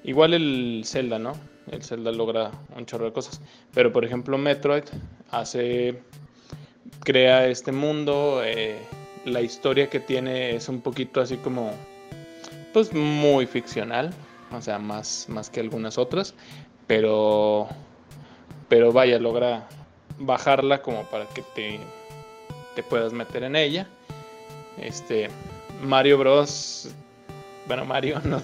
[0.05, 1.33] Igual el Zelda, ¿no?
[1.71, 3.41] El Zelda logra un chorro de cosas.
[3.73, 4.85] Pero por ejemplo Metroid
[5.31, 6.03] hace...
[7.01, 8.43] Crea este mundo.
[8.45, 8.79] Eh,
[9.25, 11.73] la historia que tiene es un poquito así como...
[12.73, 14.13] Pues muy ficcional.
[14.53, 16.35] O sea, más, más que algunas otras.
[16.87, 17.69] Pero...
[18.69, 19.69] Pero vaya, logra
[20.19, 21.81] bajarla como para que te,
[22.75, 23.87] te puedas meter en ella.
[24.79, 25.29] Este...
[25.83, 26.91] Mario Bros.
[27.67, 28.41] Bueno, Mario no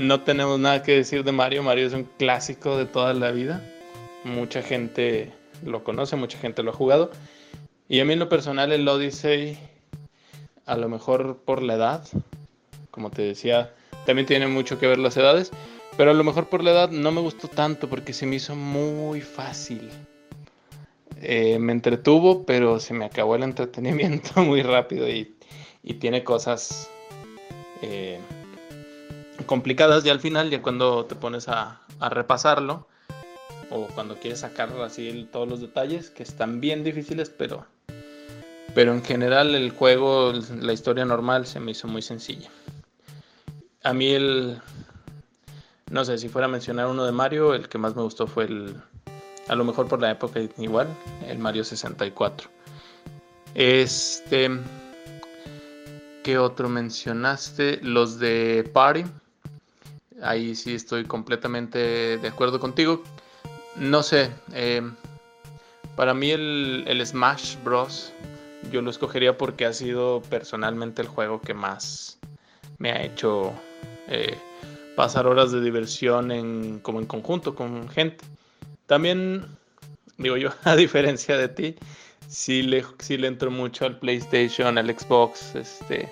[0.00, 1.62] no tenemos nada que decir de Mario.
[1.62, 3.62] Mario es un clásico de toda la vida.
[4.24, 5.32] Mucha gente
[5.64, 7.10] lo conoce, mucha gente lo ha jugado.
[7.88, 9.58] Y a mí en lo personal el Odyssey,
[10.64, 12.08] a lo mejor por la edad,
[12.90, 13.74] como te decía,
[14.06, 15.50] también tiene mucho que ver las edades,
[15.96, 18.56] pero a lo mejor por la edad no me gustó tanto porque se me hizo
[18.56, 19.90] muy fácil.
[21.20, 25.36] Eh, me entretuvo, pero se me acabó el entretenimiento muy rápido y,
[25.98, 26.90] tiene cosas...
[27.82, 28.18] Eh,
[29.50, 32.86] complicadas ya al final, ya cuando te pones a, repasarlo
[33.70, 37.66] o cuando quieres sacar así todos los detalles que están bien difíciles, pero
[38.76, 42.48] pero en general el juego, la historia normal se me hizo muy sencilla.
[43.82, 44.60] A mí el
[45.90, 48.44] no sé si fuera a mencionar uno de Mario, el que más me gustó fue
[48.44, 48.76] el
[49.48, 50.86] a lo mejor por la época igual,
[51.26, 52.48] el Mario 64.
[53.56, 54.48] Este
[56.22, 57.80] ¿Qué otro mencionaste?
[57.82, 59.02] Los de Party.
[60.22, 63.02] Ahí sí estoy completamente de acuerdo contigo.
[63.76, 64.82] No sé, eh,
[65.96, 68.12] para mí el, Smash Bros.
[68.72, 72.18] yo lo escogería porque ha sido personalmente el juego que más
[72.78, 73.52] me ha hecho
[74.08, 74.36] eh,
[74.96, 78.24] pasar horas de diversión en, como en conjunto con gente.
[78.86, 79.44] También,
[80.18, 81.76] digo yo, a diferencia de ti,
[82.28, 86.08] sí le, sí le entro mucho al PlayStation, al Xbox, este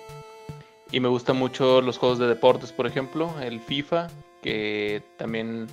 [0.90, 4.08] y me gustan mucho los juegos de deportes, por ejemplo, el FIFA,
[4.42, 5.66] que también,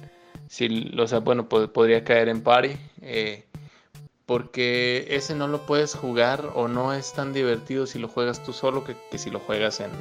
[0.48, 2.76] si, o sea, bueno, podría caer en party.
[3.02, 3.46] Eh,
[4.26, 8.54] porque ese no lo puedes jugar o no es tan divertido si lo juegas tú
[8.54, 9.92] solo que, si lo juegas en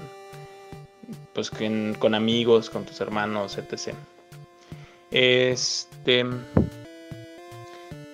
[1.35, 3.95] pues con amigos, con tus hermanos, etc.
[5.11, 6.25] Este.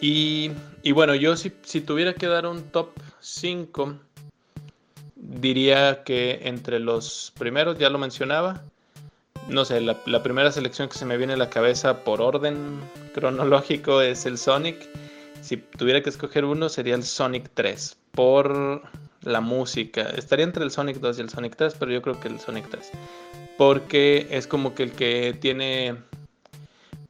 [0.00, 0.50] Y,
[0.82, 3.94] y bueno, yo si, si, tuviera que dar un top 5,
[5.20, 8.62] diría que entre los primeros, ya lo mencionaba,
[9.48, 12.80] no sé, la, primera selección que se me viene a la cabeza por orden
[13.14, 14.76] cronológico es el Sonic.
[15.42, 18.82] Si tuviera que escoger uno sería el Sonic 3 por
[19.22, 20.02] la música.
[20.16, 22.68] Estaría entre el Sonic 2 y el Sonic 3, pero yo creo que el Sonic
[22.70, 22.90] 3.
[23.58, 25.96] Porque es como que el que tiene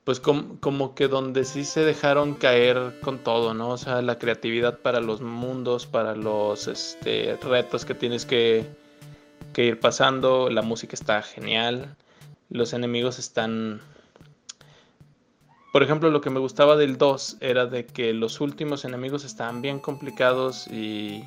[0.04, 3.70] pues como, que donde sí se dejaron caer con todo, ¿no?
[3.70, 8.66] O sea, la creatividad para los mundos, para los este, retos que tienes que,
[9.52, 11.96] que ir pasando, la música está genial,
[12.48, 13.80] los enemigos están...
[15.72, 19.62] Por ejemplo, lo que me gustaba del 2 era de que los últimos enemigos estaban
[19.62, 21.22] bien complicados y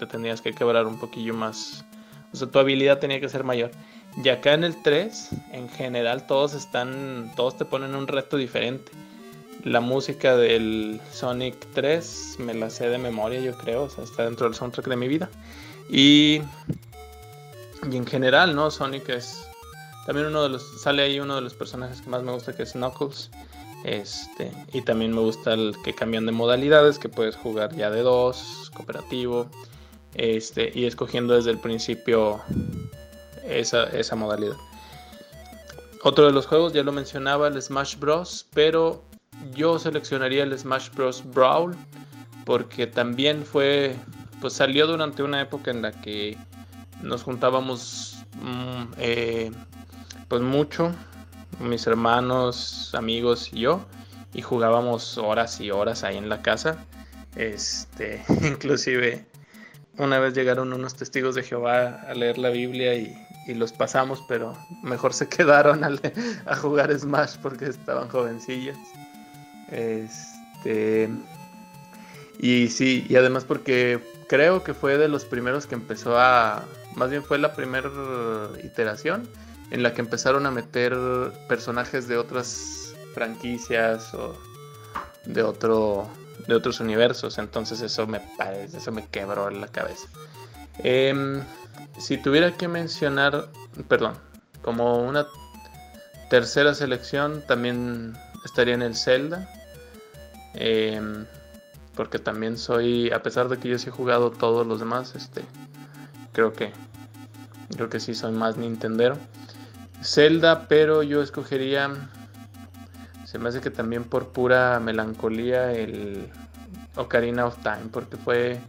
[0.00, 1.84] te tenías que quebrar un poquillo más.
[2.32, 3.70] O sea, tu habilidad tenía que ser mayor.
[4.22, 7.32] Y acá en el 3, en general, todos están.
[7.36, 8.92] Todos te ponen un reto diferente.
[9.64, 13.84] La música del Sonic 3 me la sé de memoria, yo creo.
[13.84, 15.30] O sea, está dentro del soundtrack de mi vida.
[15.90, 16.42] Y.
[17.90, 18.70] Y en general, ¿no?
[18.70, 19.48] Sonic es.
[20.06, 20.80] También uno de los.
[20.80, 23.30] Sale ahí uno de los personajes que más me gusta, que es Knuckles.
[23.84, 28.00] Este, y también me gusta el que cambian de modalidades, que puedes jugar ya de
[28.00, 29.46] dos, cooperativo.
[30.14, 32.40] Este, y escogiendo desde el principio
[33.44, 34.56] esa, modalidad.
[36.02, 38.46] Otro de los juegos, ya lo mencionaba, el Smash Bros.
[38.54, 39.02] Pero
[39.54, 41.22] yo seleccionaría el Smash Bros.
[41.32, 41.76] Brawl.
[42.44, 43.96] Porque también fue.
[44.40, 46.36] Pues salió durante una época en la que
[47.02, 48.16] nos juntábamos.
[48.42, 49.50] Mm, eh,
[50.28, 50.92] pues mucho.
[51.60, 53.84] Mis hermanos, amigos y yo.
[54.34, 56.84] Y jugábamos horas y horas ahí en la casa.
[57.36, 58.22] Este.
[58.42, 59.26] Inclusive.
[59.96, 63.14] Una vez llegaron unos testigos de Jehová a leer la Biblia y
[63.46, 68.76] y los pasamos, pero mejor se quedaron a, jugar Smash porque estaban jovencillos.
[69.70, 71.08] Este.
[72.38, 76.64] Y sí, y además porque creo que fue de los primeros que empezó a.
[76.94, 77.90] Más bien fue la primera
[78.62, 79.28] iteración
[79.70, 80.94] en la que empezaron a meter
[81.48, 84.38] personajes de otras franquicias o
[85.24, 86.08] de otro
[86.46, 87.38] de otros universos.
[87.38, 88.20] Entonces eso me
[88.72, 90.08] eso me quebró la cabeza.
[90.78, 91.42] Eh,
[91.98, 93.48] si tuviera que mencionar,
[93.88, 94.14] perdón,
[94.62, 95.26] como una
[96.30, 99.48] tercera selección, también estaría en el Zelda.
[100.54, 101.26] Em,
[101.94, 105.44] porque también soy, a pesar de que yo sí he jugado todos los demás, este,
[106.32, 106.72] creo que,
[107.76, 109.16] creo que sí soy más Nintendero.
[110.02, 111.90] Zelda, pero yo escogería,
[113.24, 116.28] se me hace que también por pura melancolía el
[116.96, 118.60] Ocarina of Time, porque fue,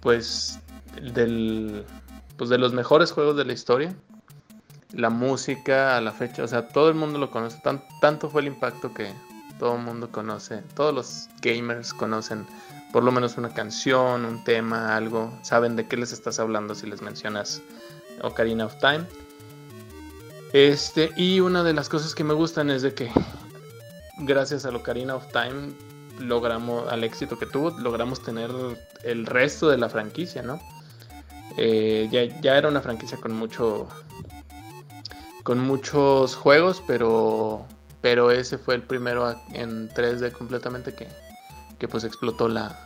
[0.00, 0.58] pues
[1.00, 1.84] del,
[2.36, 3.94] pues de los mejores juegos de la historia.
[4.92, 7.60] La música a la fecha, o sea, todo el mundo lo conoce.
[8.00, 9.12] tanto fue el impacto que
[9.58, 10.62] todo el mundo conoce.
[10.74, 12.46] Todos los gamers conocen
[12.92, 15.36] por lo menos una canción, un tema, algo.
[15.42, 17.60] Saben de qué les estás hablando si les mencionas
[18.22, 19.04] Ocarina of Time.
[20.52, 23.10] Este, y una de las cosas que me gustan es de que
[24.20, 25.74] gracias a Ocarina of Time
[26.18, 28.50] logramos, al éxito que tuvo, logramos tener
[29.04, 30.58] el resto de la franquicia, ¿no?
[31.60, 32.08] Eh,
[32.40, 33.88] ya, era una franquicia con mucho.
[35.42, 37.66] con muchos juegos, pero.
[38.00, 41.08] Pero ese fue el primero en 3D completamente que,
[41.80, 42.78] que pues explotó la,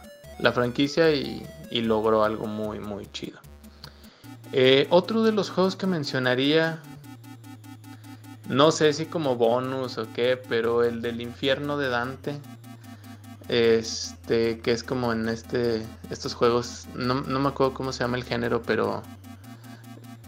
[0.55, 1.47] franquicia y,
[1.83, 3.39] logró algo muy, muy chido.
[4.53, 6.81] Eh, otro de los juegos que mencionaría,
[8.49, 12.41] no sé si como bonus o qué, pero el del infierno de Dante,
[13.49, 18.25] este, que es como en este, estos juegos, no, me acuerdo cómo se llama el
[18.25, 19.03] género, pero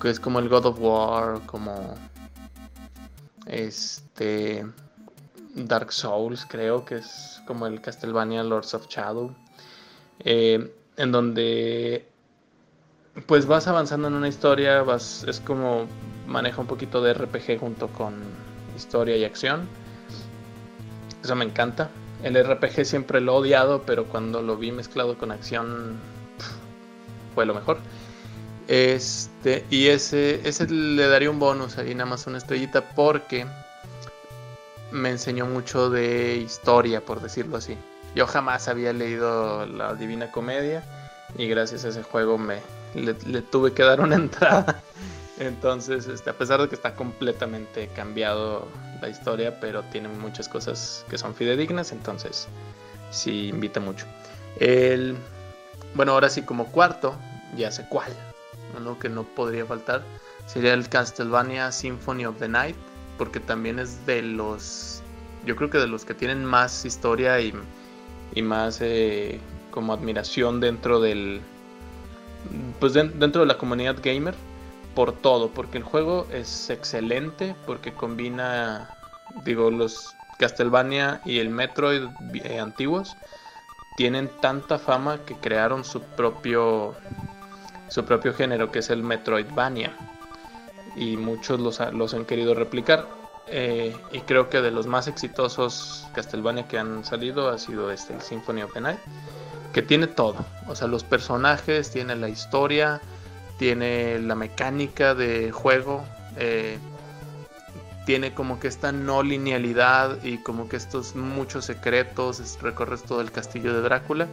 [0.00, 1.94] que es como el God of War, como
[3.46, 4.66] este
[5.55, 9.35] Dark Souls, creo que es como el Castlevania Lords of Shadow,
[10.20, 12.09] eh, en donde
[13.27, 15.87] pues vas avanzando en una historia, vas, es como
[16.27, 18.14] maneja un poquito de RPG junto con
[18.77, 19.68] historia y acción.
[21.22, 21.90] Eso me encanta.
[22.25, 25.99] El RPG siempre lo he odiado, pero cuando lo vi mezclado con acción
[27.35, 27.79] fue lo mejor.
[28.67, 33.47] Este, y ese, ese le daría un bonus ahí, nada más una estrellita, porque
[34.91, 37.77] me enseñó mucho de historia, por decirlo así.
[38.15, 40.83] Yo jamás había leído la Divina Comedia
[41.37, 42.61] y gracias a ese juego me
[42.95, 44.83] le, tuve que dar una entrada.
[45.38, 48.68] Entonces, este, a pesar de que está completamente cambiado
[49.01, 52.47] la historia, pero tiene muchas cosas que son fidedignas, entonces
[53.11, 54.07] sí invita mucho.
[54.61, 55.16] El,
[55.94, 57.16] bueno, ahora sí como cuarto,
[57.57, 58.12] ya sé cuál,
[58.79, 60.03] uno que no podría faltar,
[60.47, 62.77] sería el Castlevania Symphony of the Night,
[63.18, 65.03] porque también es de los,
[65.44, 67.53] yo creo que de los que tienen más historia y,
[68.40, 69.40] más eh,
[69.73, 71.40] como admiración dentro del,
[72.79, 74.35] pues dentro de la comunidad gamer
[74.95, 78.91] por todo, porque el juego es excelente, porque combina,
[79.45, 82.05] digo, los Castlevania y el Metroid
[82.35, 83.17] eh, antiguos
[83.97, 86.95] tienen tanta fama que crearon su propio
[87.89, 89.93] su propio género que es el Metroidvania
[90.97, 91.81] y muchos los,
[92.15, 93.07] han querido replicar.
[93.47, 98.15] Eh, y creo que de los más exitosos Castlevania que han salido ha sido este
[98.15, 98.99] el Symphony of the Night
[99.73, 100.45] que tiene todo.
[100.67, 103.01] O sea los personajes tiene la historia
[103.59, 106.05] tiene la mecánica de juego
[106.37, 106.79] eh,
[108.05, 113.31] tiene como que esta no linealidad y como que estos muchos secretos, recorres todo el
[113.31, 114.27] castillo de Drácula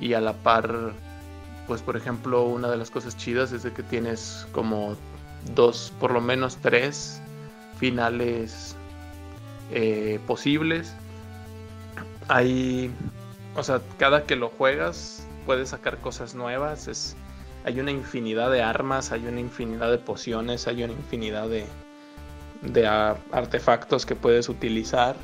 [0.00, 0.92] y a la par,
[1.66, 4.96] pues por ejemplo, una de las cosas chidas es de que tienes como
[5.54, 7.20] dos, por lo menos tres
[7.78, 8.76] finales
[9.72, 10.94] eh, posibles.
[12.28, 12.92] Hay,
[13.56, 17.16] o sea, cada que lo juegas puedes sacar cosas nuevas, es,
[17.64, 21.66] hay una infinidad de armas, hay una infinidad de pociones, hay una infinidad de
[22.62, 25.16] de artefactos que puedes utilizar,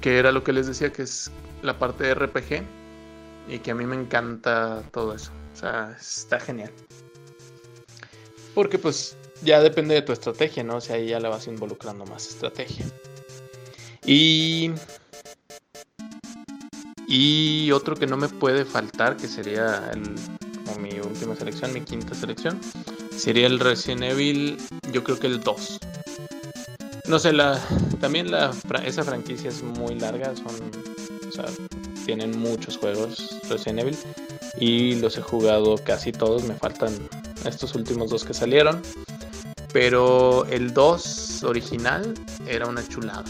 [0.00, 1.30] que era lo que les decía que es
[1.62, 2.62] la parte de RPG
[3.48, 5.32] y que a mí me encanta todo eso.
[5.52, 6.70] O sea, está genial.
[8.54, 10.76] Porque pues ya depende de tu estrategia, ¿no?
[10.76, 12.86] O sea, ahí ya la vas involucrando más estrategia.
[14.04, 14.72] Y
[17.06, 19.90] y otro que no me puede faltar, que sería
[20.76, 22.60] mi última selección, mi quinta selección,
[23.16, 24.58] sería el Resident Evil,
[24.92, 25.80] yo creo que el 2.
[27.08, 27.60] No sé, la,
[28.00, 28.52] también la,
[28.84, 30.70] esa franquicia es muy larga, son,
[31.28, 31.46] o sea,
[32.04, 33.96] tienen muchos juegos Resident Evil
[34.60, 36.92] y los he jugado casi todos, me faltan
[37.44, 38.82] estos últimos dos que salieron,
[39.72, 42.14] pero el 2 original
[42.46, 43.24] era una chulada.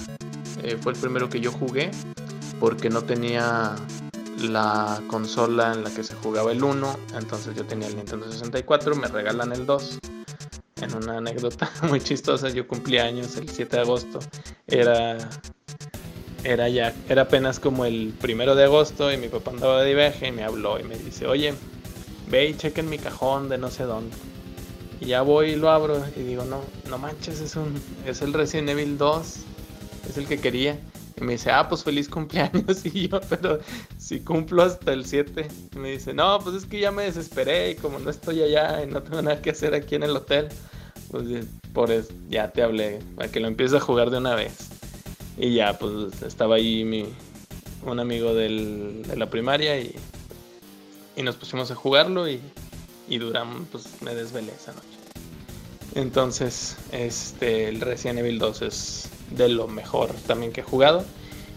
[0.62, 1.90] Eh, fue el primero que yo jugué
[2.59, 3.77] porque no tenía
[4.40, 8.94] la consola en la que se jugaba el 1, entonces yo tenía el Nintendo 64,
[8.96, 9.98] me regalan el 2
[10.83, 14.18] en una anécdota muy chistosa, yo cumplí años el 7 de agosto.
[14.66, 15.18] Era
[16.44, 20.29] era ya, era apenas como el primero de agosto y mi papá andaba de viaje
[20.29, 21.55] y me habló y me dice, oye,
[22.29, 24.16] ve y cheque en mi cajón de no sé dónde.
[25.01, 28.33] Y ya voy y lo abro y digo, no, no manches, es un, es el
[28.33, 29.37] Resident Evil 2,
[30.09, 30.79] es el que quería.
[31.20, 32.85] Y me dice, ah, pues feliz cumpleaños.
[32.85, 33.59] Y yo, pero
[33.98, 35.48] si cumplo hasta el 7.
[35.74, 38.83] Y me dice, no, pues es que ya me desesperé y como no estoy allá
[38.85, 40.48] y no tengo nada que hacer aquí en el hotel,
[41.11, 44.68] pues por eso ya te hablé, para que lo empieces a jugar de una vez.
[45.37, 47.07] Y ya, pues estaba ahí mi,
[47.85, 49.94] un amigo del, de la primaria y,
[51.16, 52.40] y nos pusimos a jugarlo y,
[53.09, 54.87] y duramos, pues me desvelé esa noche.
[55.94, 61.05] Entonces, este, el Resident Evil 2 es de lo mejor también que he jugado.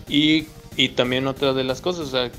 [0.07, 2.31] Y, y también otra de las cosas,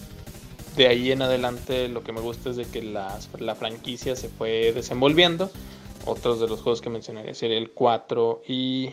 [0.77, 4.29] de ahí en adelante lo que me gusta es de que la, la franquicia se
[4.29, 5.51] fue desenvolviendo.
[6.05, 8.90] Otros de los juegos que mencionaría sería el 4 y...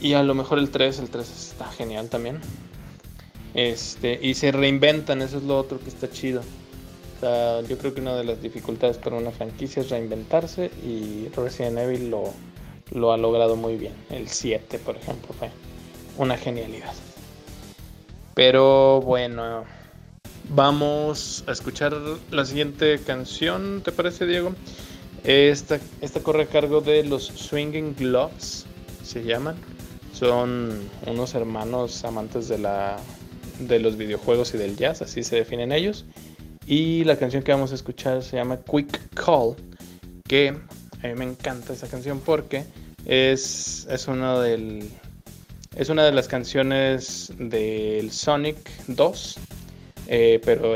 [0.00, 2.40] Y a lo mejor el 3, el 3 está genial también.
[3.54, 6.42] Este, y se reinventan, eso es lo otro que está chido.
[7.22, 12.10] Yo creo que una de las dificultades para una franquicia es reinventarse y Resident Evil
[12.10, 12.32] lo,
[12.94, 13.94] lo ha logrado muy bien.
[14.10, 15.50] El 7, por ejemplo, fue
[16.18, 16.92] una genialidad.
[18.34, 19.64] Pero bueno,
[20.48, 21.94] vamos a escuchar
[22.30, 24.54] la siguiente canción, ¿te parece, Diego?
[25.24, 28.66] Esta, esta corre a cargo de los Swinging Gloves,
[29.04, 29.56] se llaman.
[30.12, 32.98] Son unos hermanos amantes de, la,
[33.60, 36.04] de los videojuegos y del jazz, así se definen ellos.
[36.66, 39.56] Y la canción que vamos a escuchar se llama Quick Call,
[40.28, 40.56] que
[41.02, 42.64] a mí me encanta esa canción porque
[43.06, 44.88] es, es, uno del,
[45.74, 49.38] es una de las canciones del Sonic 2,
[50.08, 50.74] eh, pero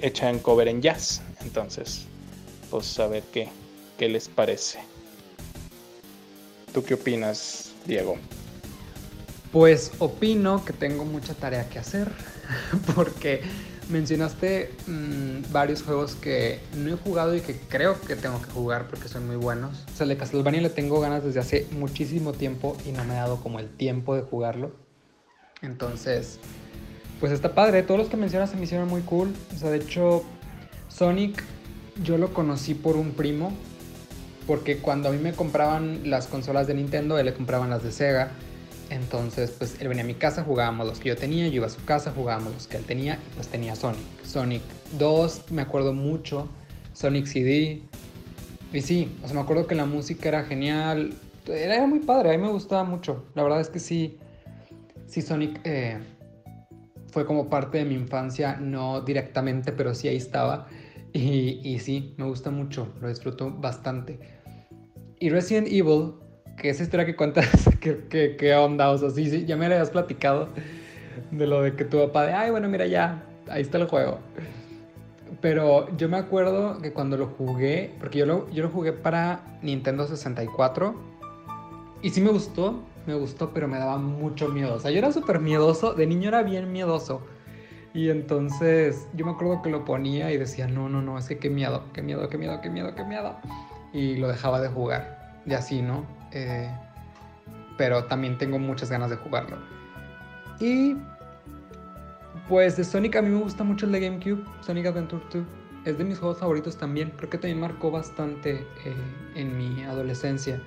[0.00, 1.22] hecha en cover en jazz.
[1.42, 2.06] Entonces,
[2.70, 3.48] pues a ver qué,
[3.98, 4.80] qué les parece.
[6.72, 8.16] ¿Tú qué opinas, Diego?
[9.52, 12.10] Pues opino que tengo mucha tarea que hacer
[12.96, 13.42] porque
[13.90, 18.88] Mencionaste mm, varios juegos que no he jugado y que creo que tengo que jugar
[18.88, 19.84] porque son muy buenos.
[19.92, 23.16] O sea, de Castlevania le tengo ganas desde hace muchísimo tiempo y no me he
[23.16, 24.72] dado como el tiempo de jugarlo.
[25.60, 26.38] Entonces,
[27.20, 27.82] pues está padre.
[27.82, 29.32] Todos los que mencionas se me hicieron muy cool.
[29.54, 30.24] O sea, de hecho,
[30.88, 31.42] Sonic
[32.02, 33.52] yo lo conocí por un primo.
[34.46, 37.92] Porque cuando a mí me compraban las consolas de Nintendo, él le compraban las de
[37.92, 38.32] Sega.
[38.90, 41.70] Entonces, pues él venía a mi casa, jugábamos los que yo tenía, yo iba a
[41.70, 44.24] su casa, jugábamos los que él tenía y pues tenía Sonic.
[44.24, 44.62] Sonic
[44.98, 46.48] 2, me acuerdo mucho,
[46.92, 47.82] Sonic CD,
[48.74, 51.14] y sí, o sea, me acuerdo que la música era genial.
[51.46, 53.24] Era, muy padre, a mí me gustaba mucho.
[53.36, 54.18] La verdad es que sí,
[55.06, 56.00] sí Sonic eh,
[57.12, 60.66] fue como parte de mi infancia, no directamente, pero sí ahí estaba.
[61.12, 64.18] Y, y sí, me gusta mucho, lo disfruto bastante.
[65.20, 66.14] Y Resident Evil,
[66.56, 67.48] que esa historia que cuentas,
[67.80, 68.90] ¿qué, onda?
[68.90, 70.48] O sea, sí, sí, ya me habías platicado
[71.30, 74.18] de lo de que tu papá de, ay, bueno, mira ya, ahí está el juego.
[75.40, 79.40] Pero yo me acuerdo que cuando lo jugué, porque yo lo, yo lo jugué para
[79.62, 80.94] Nintendo 64,
[82.02, 84.74] y sí me gustó, me gustó, pero me daba mucho miedo.
[84.74, 87.22] O sea, yo era súper miedoso, de niño era bien miedoso.
[87.94, 91.38] Y entonces yo me acuerdo que lo ponía y decía, no, no, no, es que
[91.38, 93.36] qué miedo, qué miedo, qué miedo, qué miedo, qué miedo.
[93.92, 95.40] Y lo dejaba de jugar.
[95.46, 96.04] Y así, ¿no?
[96.34, 96.70] Eh,
[97.78, 99.56] pero también tengo muchas ganas de jugarlo.
[100.60, 100.96] Y
[102.48, 105.44] pues de Sonic a mí me gusta mucho el de GameCube, Sonic Adventure 2.
[105.84, 107.12] Es de mis juegos favoritos también.
[107.16, 108.94] Creo que también marcó bastante eh,
[109.34, 110.60] en mi adolescencia.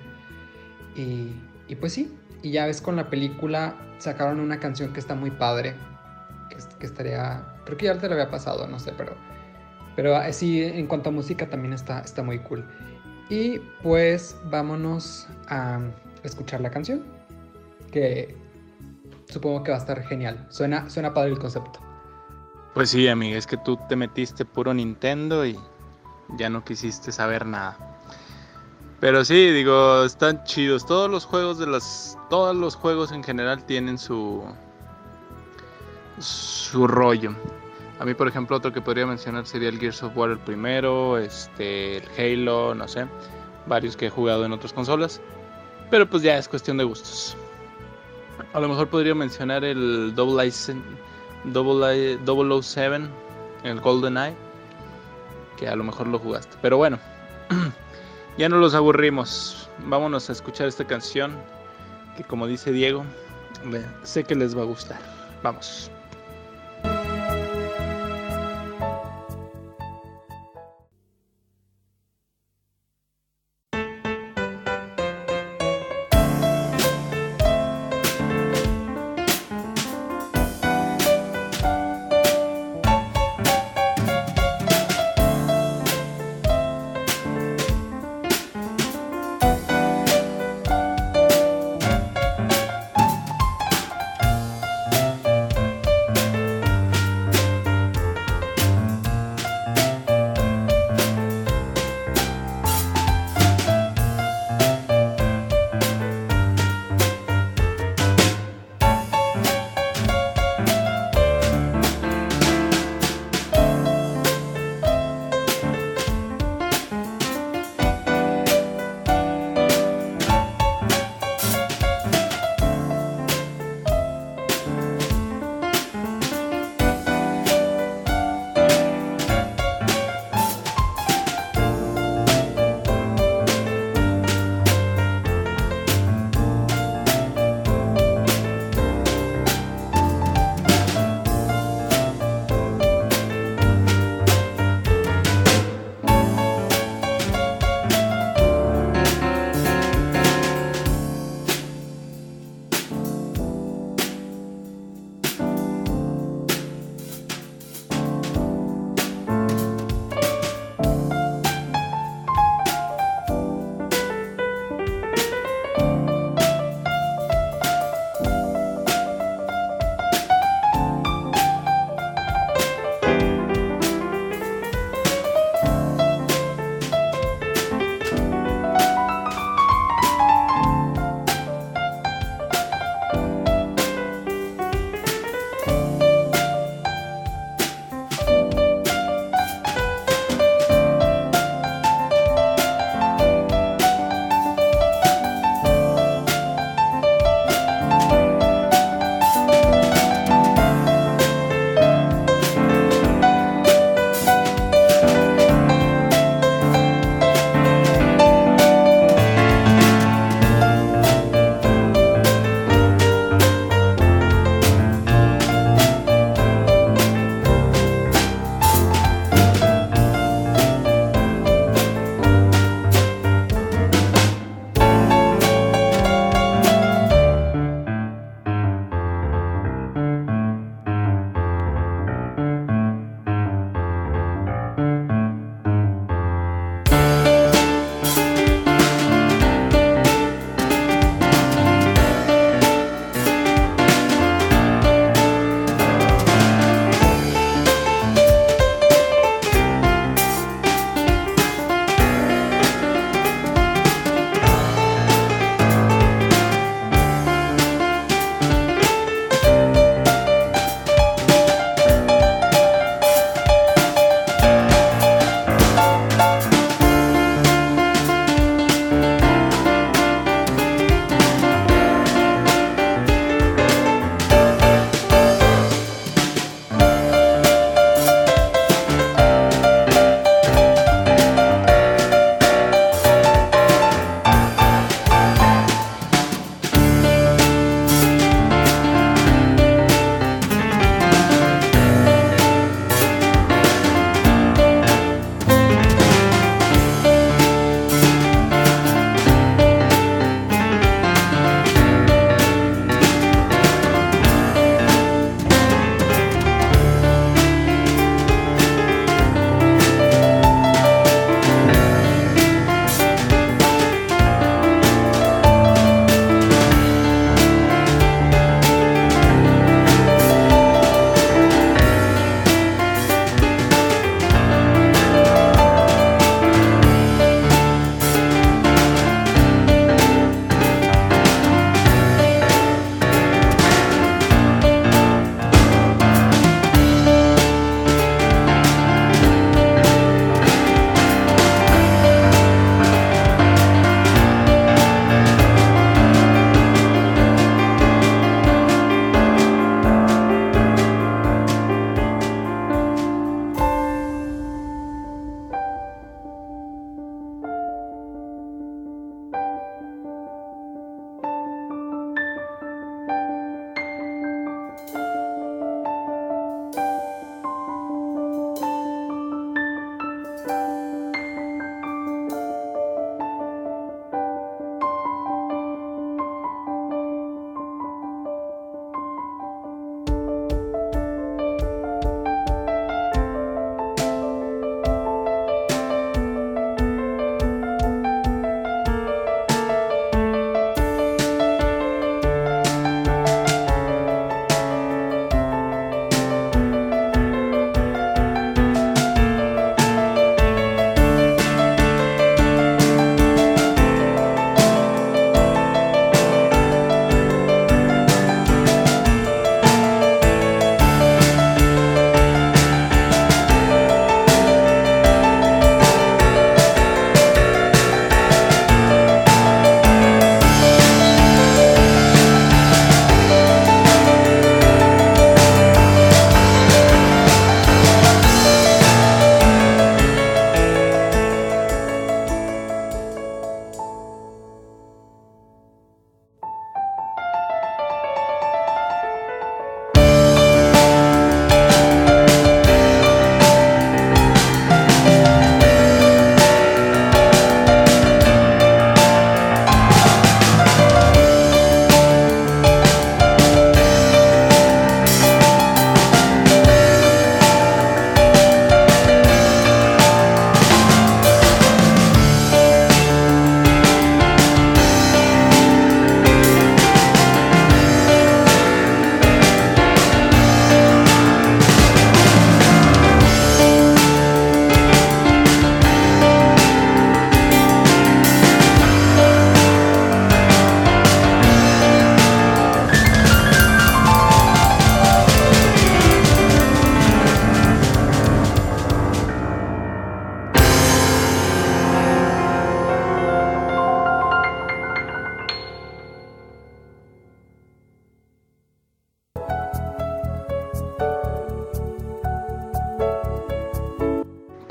[0.94, 1.32] Y,
[1.68, 5.30] y, pues sí, y ya ves con la película sacaron una canción que está muy
[5.30, 5.74] padre.
[6.78, 7.44] Que, estaría...
[7.64, 9.14] Creo que ya te lo había pasado, no sé, pero...
[9.96, 12.64] Pero eh, sí, en cuanto a música también está, está muy cool.
[13.28, 15.80] Y pues vámonos a
[16.22, 17.04] escuchar la canción.
[17.92, 18.36] Que
[19.26, 20.46] supongo que va a estar genial.
[20.50, 21.80] Suena, suena padre el concepto.
[22.74, 25.58] Pues sí, amiga, es que tú te metiste puro Nintendo y
[26.38, 27.76] ya no quisiste saber nada.
[29.00, 30.84] Pero sí, digo, están chidos.
[30.84, 32.18] Todos los juegos de las.
[32.30, 34.44] Todos los juegos en general tienen su.
[36.18, 37.34] su rollo.
[37.98, 41.18] A mí, por ejemplo, otro que podría mencionar sería el Gears of War el primero,
[41.18, 43.06] este, el Halo, no sé,
[43.66, 45.20] varios que he jugado en otras consolas.
[45.90, 47.36] Pero pues ya es cuestión de gustos.
[48.52, 50.52] A lo mejor podría mencionar el Double,
[51.44, 53.08] Double, Double 07,
[53.64, 54.36] el Golden Eye,
[55.56, 56.56] que a lo mejor lo jugaste.
[56.62, 56.98] Pero bueno,
[58.38, 59.68] ya no los aburrimos.
[59.86, 61.32] Vámonos a escuchar esta canción
[62.16, 63.04] que como dice Diego,
[64.02, 64.98] sé que les va a gustar.
[65.42, 65.90] Vamos.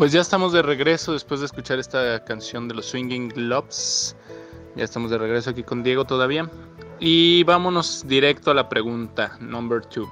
[0.08, 4.16] Pues ya estamos de regreso después de escuchar esta canción de los Swinging Loves.
[4.78, 6.49] Ya estamos de regreso aquí con Diego todavía.
[6.97, 10.10] Y vámonos directo a la pregunta number two.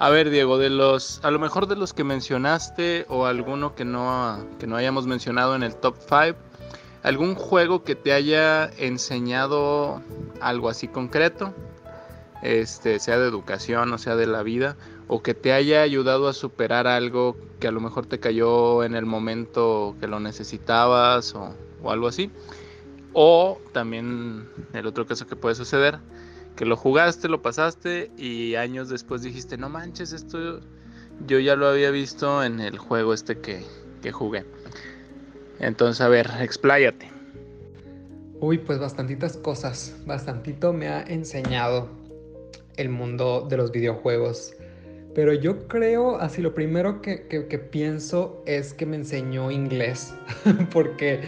[0.00, 3.84] A ver, Diego, de los, a lo mejor de los que mencionaste o alguno que
[3.84, 6.36] no, que no hayamos mencionado en el top 5,
[7.04, 10.02] algún juego que te haya enseñado
[10.40, 11.54] algo así concreto,
[12.44, 14.76] este, sea de educación o sea de la vida,
[15.08, 18.94] o que te haya ayudado a superar algo que a lo mejor te cayó en
[18.94, 21.54] el momento que lo necesitabas o,
[21.90, 22.30] algo así.
[23.14, 25.98] O también el otro caso que puede suceder,
[26.56, 30.60] que lo jugaste, lo pasaste y años después dijiste, no manches, esto
[31.26, 33.64] yo ya lo había visto en el juego este que,
[34.02, 34.44] que jugué.
[35.60, 37.10] Entonces, a ver, expláyate.
[38.40, 42.03] Uy, pues bastantitas cosas, bastantito me ha enseñado
[42.76, 44.54] el mundo de los videojuegos.
[45.14, 47.18] Pero yo creo, así lo primero que,
[47.70, 50.12] pienso es que me enseñó inglés.
[50.72, 51.20] Porque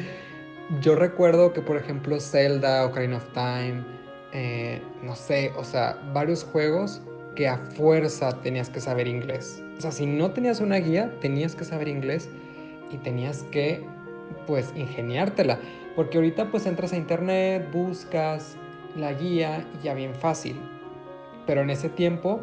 [0.81, 3.85] yo recuerdo que, por ejemplo, Zelda, Ocarina of Time,
[4.33, 7.01] eh, no sé, o sea, varios juegos
[7.37, 9.63] que a fuerza tenías que saber inglés.
[9.79, 12.29] O sea, si no tenías una guía, tenías que saber inglés
[12.91, 13.85] y tenías que,
[14.49, 15.61] pues, ingeniártela.
[15.95, 18.57] Porque ahorita, pues, entras a internet, buscas
[18.97, 20.57] la guía y ya bien fácil.
[21.47, 22.41] Pero en ese tiempo,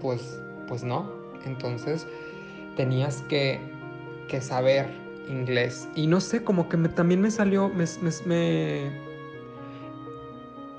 [0.00, 1.10] pues pues no.
[1.44, 2.06] Entonces
[2.76, 3.60] tenías que,
[4.40, 4.86] saber
[5.28, 5.88] inglés.
[5.94, 7.86] Y no sé, como que también me salió, me,
[8.26, 8.90] me,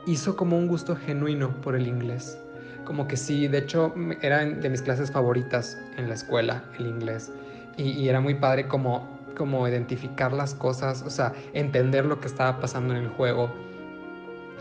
[0.06, 2.38] hizo como un gusto genuino por el inglés.
[2.86, 7.32] Como que sí, de hecho era de mis clases favoritas en la escuela, el inglés.
[7.78, 12.60] Y, era muy padre como, como identificar las cosas, o sea, entender lo que estaba
[12.60, 13.52] pasando en el juego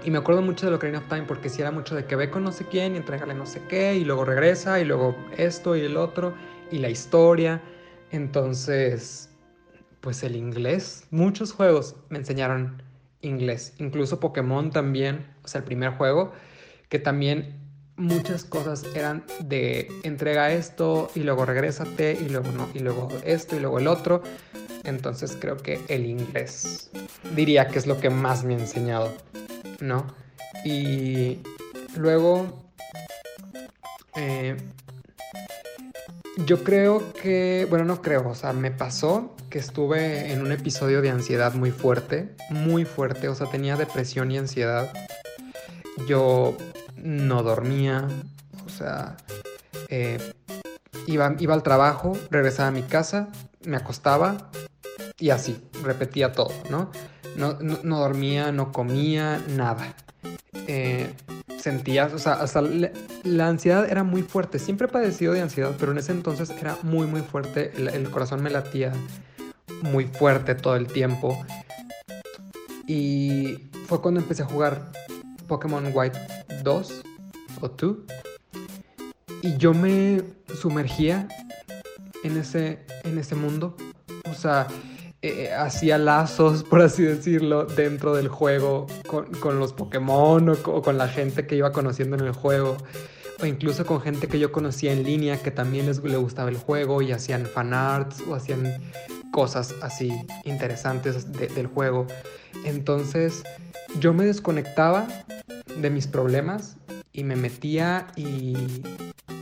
[0.06, 2.14] y me acuerdo mucho de lo Ocarina of Time porque si era mucho de que
[2.14, 5.16] ve con no sé quién y entregale no sé qué y luego regresa y luego
[5.36, 6.32] esto y el otro
[6.70, 7.60] y la historia.
[8.12, 9.30] Entonces,
[10.00, 12.84] pues el inglés, muchos juegos me enseñaron
[13.20, 16.30] inglés, incluso Pokémon también, o sea, el primer juego,
[16.88, 17.56] que también
[17.96, 23.56] muchas cosas eran de entrega esto y luego regrésate y luego no, y luego esto
[23.56, 24.22] y luego el otro.
[24.86, 26.90] Entonces creo que el inglés
[27.34, 29.12] diría que es lo que más me ha enseñado.
[29.80, 30.06] ¿no?
[30.64, 31.38] Y
[31.96, 32.46] luego,
[34.16, 34.56] eh,
[36.44, 41.00] yo creo que, bueno, no creo, o sea, me pasó que estuve en un episodio
[41.02, 44.92] de ansiedad muy fuerte, muy fuerte, o sea, tenía depresión y ansiedad.
[46.06, 46.56] Yo
[46.96, 48.06] no dormía,
[48.66, 49.16] o sea,
[49.88, 50.18] eh,
[51.06, 53.28] iba, iba al trabajo, regresaba a mi casa,
[53.64, 54.50] me acostaba
[55.18, 56.90] y así, repetía todo, ¿no?
[57.36, 59.94] No, no, dormía, no comía, nada.
[60.66, 61.14] Eh,
[61.58, 64.58] sentías, o sea, hasta la, ansiedad era muy fuerte.
[64.58, 67.72] Siempre he padecido de ansiedad, pero en ese entonces era muy, muy fuerte.
[67.76, 68.92] El, corazón me latía
[69.82, 71.44] muy fuerte todo el tiempo.
[72.86, 74.92] Y fue cuando empecé a jugar
[75.48, 76.18] Pokémon White
[76.62, 77.02] 2
[77.62, 77.96] o 2.
[79.42, 80.22] Y yo me
[80.60, 81.28] sumergía
[82.22, 83.76] en ese, en ese mundo.
[84.30, 84.66] O sea,
[85.22, 88.86] eh, hacía lazos, por así decirlo, dentro del juego
[89.40, 92.76] con, los Pokémon o, con la gente que iba conociendo en el juego.
[93.42, 96.56] O incluso con gente que yo conocía en línea que también les le gustaba el
[96.56, 98.80] juego y hacían fanarts o hacían
[99.30, 100.10] cosas así
[100.44, 102.06] interesantes del juego.
[102.64, 103.42] Entonces
[104.00, 105.06] yo me desconectaba
[105.80, 106.76] de mis problemas
[107.16, 108.54] y me metía y,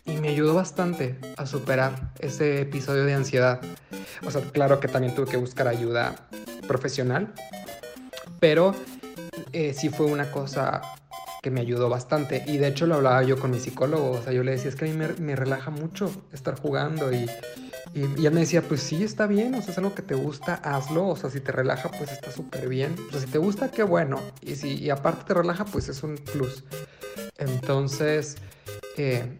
[0.07, 3.61] y me ayudó bastante a superar ese episodio de ansiedad.
[4.25, 6.15] O sea, claro que también tuve que buscar ayuda
[6.67, 7.35] profesional,
[8.41, 8.75] pero
[9.53, 10.81] eh, sí fue una cosa
[11.43, 12.45] que me ayudó bastante.
[12.47, 14.13] Y de hecho lo hablaba yo con mi psicólogo.
[14.13, 17.13] O sea, yo le decía, es que a mí me, relaja mucho estar jugando.
[17.13, 17.29] Y,
[17.93, 19.55] y, él me decía, pues sí, está bien.
[19.55, 21.09] O sea, es algo que te gusta, hazlo.
[21.09, 22.95] O sea, si te relaja, pues está súper bien.
[23.09, 24.21] O sea, si te gusta, qué bueno.
[24.41, 26.65] Y si y aparte te relaja, pues es un plus.
[27.39, 28.37] Entonces,
[28.97, 29.39] eh,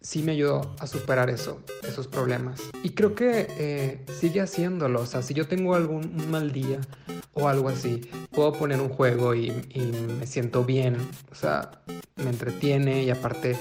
[0.00, 2.60] sí me ayudó a superar eso, esos problemas.
[2.82, 5.02] Y creo que eh, sigue haciéndolo.
[5.02, 6.80] O sea, si yo tengo algún mal día
[7.34, 9.50] o algo así, puedo poner un juego y,
[10.18, 10.96] me siento bien.
[11.30, 11.70] O sea,
[12.16, 13.56] me entretiene y aparte,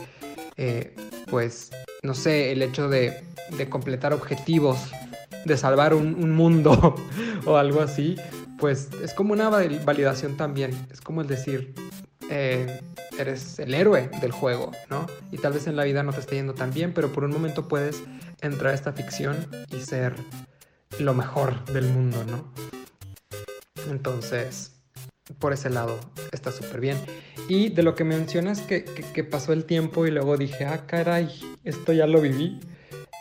[0.57, 0.95] eh,
[1.29, 1.71] pues,
[2.03, 3.23] no sé, el hecho de,
[3.69, 4.79] completar objetivos,
[5.45, 6.95] de salvar un mundo
[7.45, 8.15] o algo así,
[8.59, 10.71] pues es como una validación también.
[10.91, 11.73] Es como el decir,
[13.19, 15.05] eres el héroe del juego, ¿no?
[15.31, 17.31] Y tal vez en la vida no te esté yendo tan bien, pero por un
[17.31, 18.03] momento puedes
[18.41, 20.15] entrar a esta ficción y ser
[20.99, 22.53] lo mejor del mundo, ¿no?
[23.89, 24.73] Entonces,
[25.39, 25.99] por ese lado
[26.31, 26.97] está súper bien.
[27.47, 31.29] Y de lo que mencionas que, que, pasó el tiempo y luego dije, ah, caray,
[31.63, 32.59] esto ya lo viví,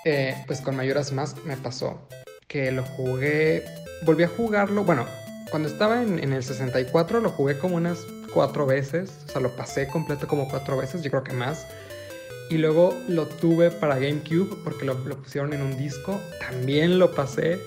[0.05, 2.09] eh, pues con mayoras más me pasó
[2.49, 3.63] que lo jugué,
[4.05, 5.07] volví a jugarlo, bueno,
[5.51, 9.51] cuando estaba en, en, el 64 lo jugué como unas cuatro veces, o sea, lo
[9.57, 11.67] pasé completo como cuatro veces, yo creo que más.
[12.51, 17.59] Y luego lo tuve para GameCube porque lo, pusieron en un disco, también lo pasé.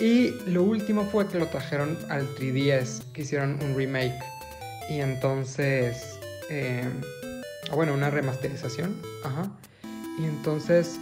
[0.00, 4.18] Y lo último fue que lo trajeron al 3DS, que hicieron un remake.
[4.90, 6.18] Y entonces,
[6.50, 6.88] eh,
[7.72, 9.48] bueno, una remasterización, ajá.
[10.18, 10.98] Y entonces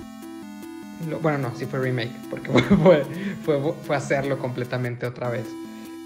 [1.22, 2.50] bueno, no, sí fue remake, porque
[3.44, 5.46] fue, hacerlo completamente otra vez.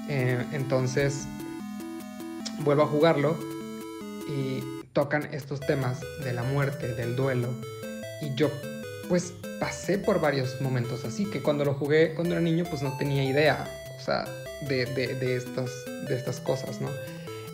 [0.09, 1.27] Eh, entonces,
[2.61, 3.37] vuelvo a jugarlo
[4.29, 7.49] y tocan estos temas de la muerte, del duelo.
[8.23, 8.51] Y yo,
[9.09, 12.97] pues, pasé por varios momentos así, que cuando lo jugué cuando era niño, pues no
[12.97, 14.25] tenía idea, o sea,
[14.63, 15.71] de, de, estas,
[16.09, 16.89] de estas cosas, ¿no?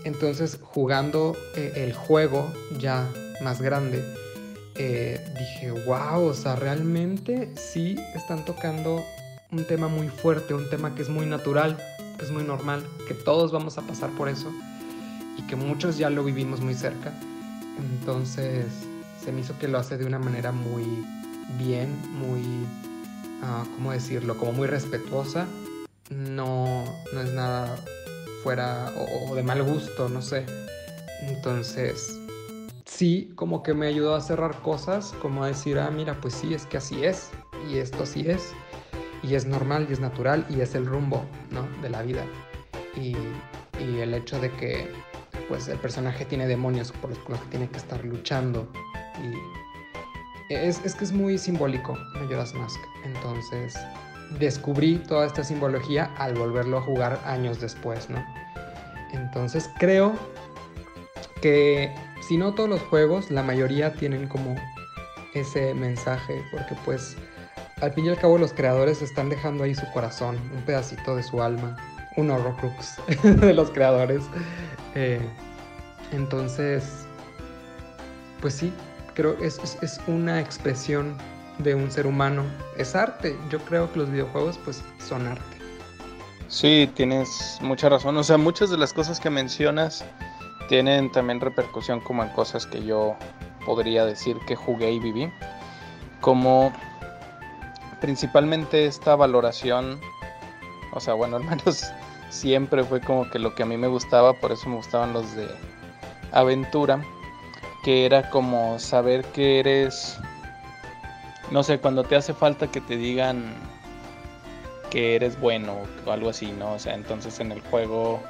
[0.04, 3.08] Entonces, jugando eh, el juego ya
[3.42, 4.04] más grande,
[4.76, 9.04] eh, dije, wow, o sea, realmente sí están tocando
[9.50, 11.76] un tema muy fuerte, un tema que es muy natural,
[12.18, 14.52] que es muy normal, que todos vamos a pasar por eso
[15.36, 17.12] y que muchos ya lo vivimos muy cerca.
[17.78, 18.66] Entonces
[19.22, 20.84] se me hizo que lo hace de una manera muy
[21.58, 22.40] bien, muy,
[23.42, 24.36] uh, ¿cómo decirlo?
[24.36, 25.46] Como muy respetuosa.
[26.10, 27.76] No, no es nada
[28.42, 30.44] fuera o, o de mal gusto, no sé.
[31.22, 32.18] Entonces,
[32.84, 36.52] sí como que me ayudó a cerrar cosas, como a decir, ah, mira, pues sí,
[36.52, 37.30] es que así es,
[37.70, 38.52] y esto así es,
[39.22, 41.66] y es normal, y es natural, y es el rumbo, ¿no?
[41.80, 42.24] De la vida.
[42.96, 43.16] Y,
[43.80, 44.92] y el hecho de que,
[45.48, 48.68] pues, el personaje tiene demonios por los, que tiene que estar luchando,
[49.22, 52.80] y es, es que es muy simbólico, Majora's Mask.
[53.04, 53.74] Entonces,
[54.38, 58.24] descubrí toda esta simbología al volverlo a jugar años después, ¿no?
[59.12, 60.14] Entonces, creo
[61.40, 61.94] que
[62.26, 64.54] si no todos los juegos, la mayoría tienen como
[65.34, 67.16] ese mensaje, porque pues
[67.80, 71.22] al fin y al cabo los creadores están dejando ahí su corazón, un pedacito de
[71.22, 71.76] su alma,
[72.16, 74.22] un Horrocrux de los creadores.
[74.94, 75.20] Eh,
[76.12, 77.06] entonces,
[78.40, 78.72] pues sí,
[79.14, 81.16] creo que es, es, una expresión
[81.58, 82.44] de un ser humano,
[82.76, 83.36] es arte.
[83.50, 85.56] Yo creo que los videojuegos pues son arte.
[86.48, 88.16] Sí, tienes mucha razón.
[88.16, 90.04] O sea, muchas de las cosas que mencionas
[90.68, 93.16] tienen también repercusión como en cosas que yo
[93.64, 95.32] podría decir que jugué y viví.
[96.20, 96.72] Como
[98.00, 100.00] principalmente esta valoración,
[100.92, 101.84] o sea, bueno, al menos
[102.32, 105.36] siempre fue como que lo que a mí me gustaba, por eso me gustaban los
[105.36, 105.46] de
[106.32, 107.04] aventura,
[107.84, 110.18] que era como saber que eres,
[111.50, 113.54] no sé, cuando te hace falta que te digan
[114.90, 115.76] que eres bueno
[116.06, 116.72] o algo así, ¿no?
[116.72, 118.20] O sea, entonces en el juego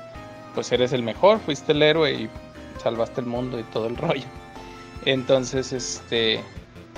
[0.54, 2.30] pues eres el mejor, fuiste el héroe y
[2.82, 4.26] salvaste el mundo y todo el rollo.
[5.04, 6.40] Entonces, este,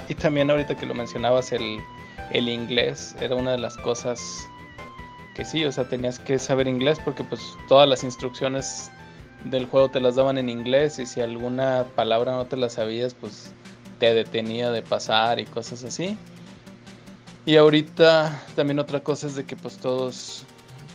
[0.08, 1.78] y también ahorita que lo mencionabas, el,
[2.32, 4.46] el inglés era una de las cosas
[5.34, 8.90] que sí, o sea, tenías que saber inglés porque pues todas las instrucciones
[9.44, 13.14] del juego te las daban en inglés y si alguna palabra no te la sabías,
[13.14, 13.52] pues
[13.98, 16.16] te detenía de pasar y cosas así.
[17.46, 20.44] Y ahorita también otra cosa es de que pues todos,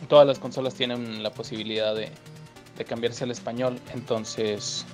[0.08, 2.08] todas las consolas tienen la posibilidad de,
[2.76, 3.78] de cambiarse al español.
[3.94, 4.84] Entonces,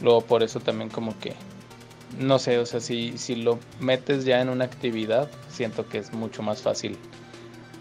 [0.00, 1.34] luego por eso también como que,
[2.18, 6.12] no sé, o sea, si, si lo metes ya en una actividad, siento que es
[6.12, 6.98] mucho más fácil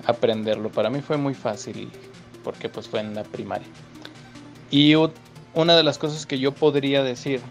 [0.06, 0.72] aprenderlo.
[0.72, 1.90] Para mí fue muy fácil
[2.44, 3.68] porque pues fue en la primaria.
[4.70, 4.96] Y
[5.54, 7.42] una de las cosas que yo podría decir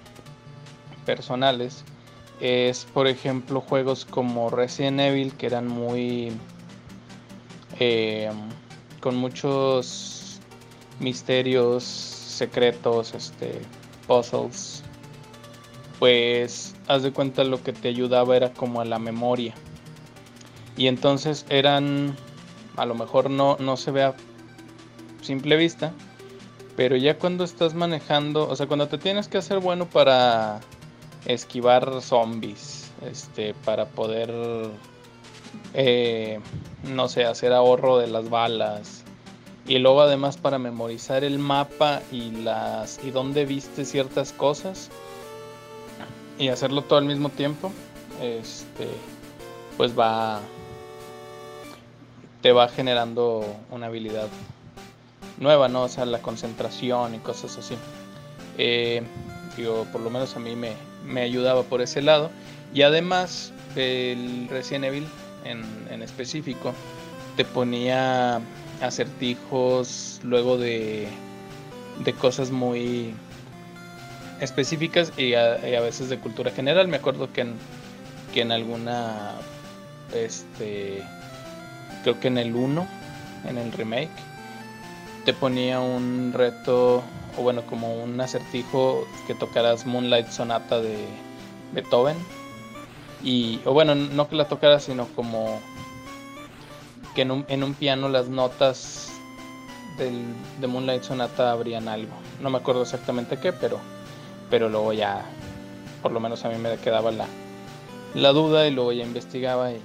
[1.04, 1.84] personales
[2.40, 6.32] es, por ejemplo, juegos como Resident Evil que eran muy...
[7.78, 8.30] Eh,
[9.00, 10.40] con muchos
[10.98, 13.60] misterios, secretos, este,
[14.06, 14.82] puzzles,
[15.98, 19.54] pues haz de cuenta lo que te ayudaba era como a la memoria.
[20.76, 22.16] Y entonces eran,
[22.80, 24.14] a lo mejor no, no se ve a
[25.20, 25.92] simple vista,
[26.76, 30.60] pero ya cuando estás manejando, o sea, cuando te tienes que hacer bueno para
[31.26, 34.32] esquivar zombies, este, para poder,
[35.74, 36.40] eh,
[36.84, 39.04] no sé, hacer ahorro de las balas,
[39.66, 44.88] y luego además para memorizar el mapa y las y dónde viste ciertas cosas
[46.38, 47.70] y hacerlo todo al mismo tiempo
[48.20, 48.88] este
[49.76, 50.40] pues va
[52.42, 54.28] te va generando una habilidad
[55.38, 57.76] nueva no o sea la concentración y cosas así.
[58.58, 59.02] Eh,
[59.56, 60.72] digo por lo menos a mí me,
[61.06, 62.30] me ayudaba por ese lado.
[62.72, 65.06] Y además el Resident Evil
[65.44, 66.72] en, en específico
[67.36, 68.40] te ponía
[68.80, 71.08] acertijos, luego de,
[72.04, 73.14] de cosas muy
[74.40, 76.88] específicas y a, veces de cultura general.
[76.88, 77.54] Me acuerdo que en,
[78.32, 79.32] que en alguna
[80.14, 81.02] este
[82.02, 82.86] creo que en el 1,
[83.48, 84.10] en el remake,
[85.24, 87.02] te ponía un reto,
[87.38, 90.96] o bueno, como un acertijo que tocaras Moonlight Sonata de
[91.72, 92.16] Beethoven.
[93.22, 95.60] Y, o bueno, no que la tocaras, sino como
[97.14, 99.12] que en un, en un piano las notas
[99.98, 100.24] del,
[100.60, 102.12] de Moonlight Sonata habrían algo.
[102.40, 103.78] No me acuerdo exactamente qué, pero,
[104.48, 105.22] pero luego ya,
[106.02, 107.26] por lo menos a mí me quedaba la,
[108.14, 109.82] la duda y luego ya investigaba y,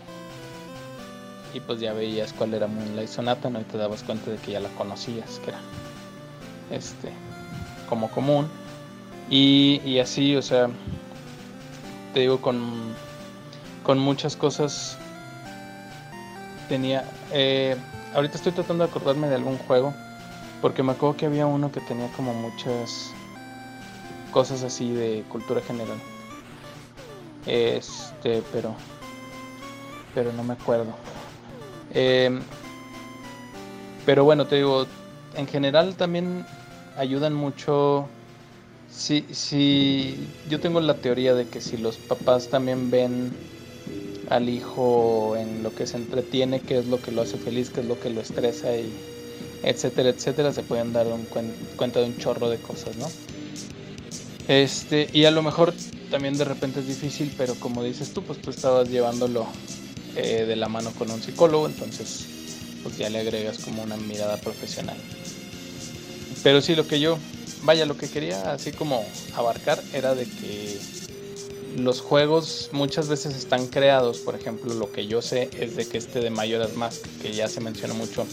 [1.55, 3.61] y pues ya veías cuál era Moonlight Sonata, ¿no?
[3.61, 5.59] Y te dabas cuenta de que ya la conocías, que era
[6.69, 7.13] este
[7.87, 8.49] como común.
[9.29, 10.69] Y, y así, o sea,
[12.13, 12.93] te digo, con,
[13.83, 14.97] con muchas cosas
[16.67, 17.09] tenía...
[17.31, 17.77] Eh,
[18.13, 19.93] ahorita estoy tratando de acordarme de algún juego,
[20.61, 23.11] porque me acuerdo que había uno que tenía como muchas
[24.31, 25.97] cosas así de cultura general.
[27.45, 28.75] Este, pero...
[30.13, 30.93] Pero no me acuerdo.
[31.95, 32.41] Em,
[34.05, 34.85] pero bueno, te digo,
[35.35, 36.45] en general también
[36.97, 38.07] ayudan mucho.
[38.91, 40.15] Si, si
[40.49, 43.31] yo tengo la teoría de que si los papás también ven
[44.29, 47.81] al hijo en lo que se entretiene, qué es lo que lo hace feliz, qué
[47.81, 48.91] es lo que lo estresa y
[49.63, 51.25] etcétera, etcétera, se pueden dar un
[51.75, 53.07] cuenta de un chorro de cosas, ¿no?
[54.47, 55.73] Este, y a lo mejor
[56.11, 59.47] también de repente es difícil, pero como dices tú, pues tú estabas llevándolo
[60.15, 62.25] eh, de la mano con un psicólogo, entonces
[62.83, 64.97] pues ya le agregas como una mirada profesional.
[66.43, 67.17] Pero sí, lo que yo,
[67.63, 69.03] vaya, lo que quería así como
[69.35, 70.79] abarcar era de que
[71.77, 75.97] los juegos muchas veces están creados, por ejemplo, lo que yo sé es de que
[75.97, 78.25] este de Mayoras Mask, que ya se mencionó mucho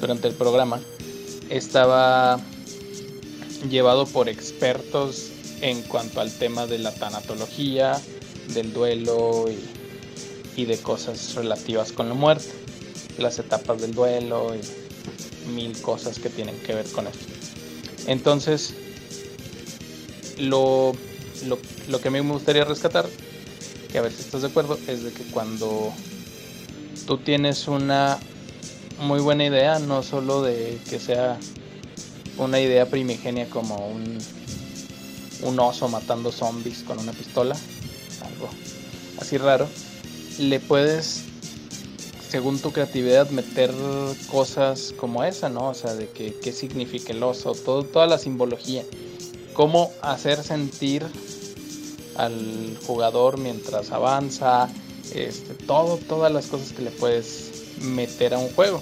[0.00, 0.80] durante el programa,
[1.48, 2.40] estaba
[3.68, 8.00] llevado por expertos en cuanto al tema de la tanatología,
[8.54, 9.77] del duelo y
[10.58, 12.50] y de cosas relativas con la muerte,
[13.16, 17.24] las etapas del duelo y mil cosas que tienen que ver con esto.
[18.08, 18.74] Entonces,
[20.36, 20.94] lo,
[21.46, 23.06] lo, que a mí me gustaría rescatar,
[23.92, 25.92] que a ver si estás de acuerdo, es de que cuando
[27.06, 28.18] tú tienes una
[28.98, 31.38] muy buena idea, no solo de que sea
[32.36, 34.18] una idea primigenia como un,
[35.42, 37.54] un oso matando zombies con una pistola,
[38.24, 38.48] algo
[39.20, 39.68] así raro,
[40.38, 41.24] le puedes,
[42.28, 43.72] según tu creatividad, meter
[44.30, 45.68] cosas como esa, ¿no?
[45.68, 48.84] O sea, de que, qué significa el oso, todo, toda la simbología.
[49.52, 51.04] Cómo hacer sentir
[52.16, 54.68] al jugador mientras avanza,
[55.14, 58.80] este, todo, todas las cosas que le puedes meter a un juego.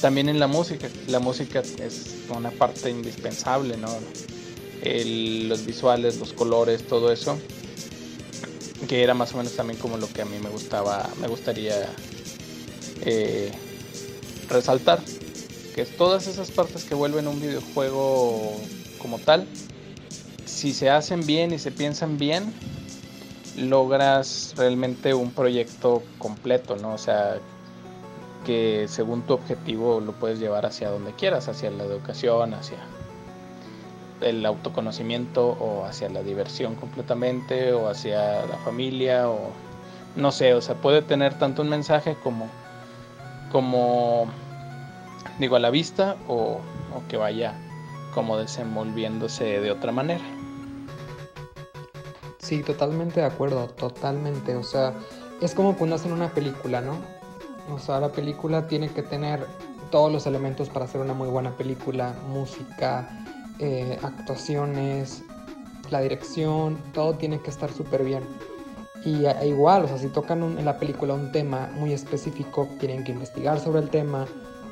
[0.00, 3.88] También en la música, la música es una parte indispensable, ¿no?
[4.82, 7.36] los visuales, los colores, todo eso
[8.88, 11.74] que era más o menos también como lo que a mí me gustaba, me gustaría
[13.02, 13.52] eh,
[14.48, 15.02] resaltar,
[15.74, 18.60] que todas esas partes que vuelven un videojuego
[18.98, 19.46] como tal,
[20.44, 22.52] si se hacen bien y se piensan bien,
[23.56, 26.94] logras realmente un proyecto completo, ¿no?
[26.94, 27.38] O sea,
[28.44, 32.78] que según tu objetivo lo puedes llevar hacia donde quieras, hacia la educación, hacia
[34.20, 39.50] el autoconocimiento o hacia la diversión completamente o hacia la familia o
[40.16, 42.48] no sé, o sea, puede tener tanto un mensaje como
[43.52, 44.26] como
[45.38, 46.60] digo a la vista o,
[46.94, 47.54] o que vaya
[48.14, 50.24] como desenvolviéndose de otra manera.
[52.38, 54.56] Sí, totalmente de acuerdo, totalmente.
[54.56, 54.94] O sea,
[55.40, 56.98] es como cuando hacen una película, ¿no?
[57.72, 59.46] O sea, la película tiene que tener
[59.90, 63.19] todos los elementos para hacer una muy buena película, música,
[63.60, 65.22] eh, actuaciones,
[65.90, 68.22] la dirección, todo tiene que estar súper bien.
[69.04, 73.04] Y e igual, o sea, si tocan en la película un tema muy específico, tienen
[73.04, 74.26] que investigar sobre el tema,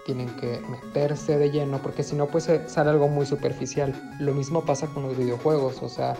[0.05, 3.95] tienen que meterse de lleno, porque si no, pues sale algo muy superficial.
[4.19, 6.17] Lo mismo pasa con los videojuegos, o sea,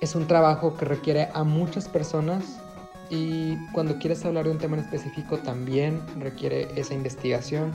[0.00, 2.60] es un trabajo que requiere a muchas personas
[3.10, 7.72] y cuando quieres hablar de un tema en específico también requiere esa investigación,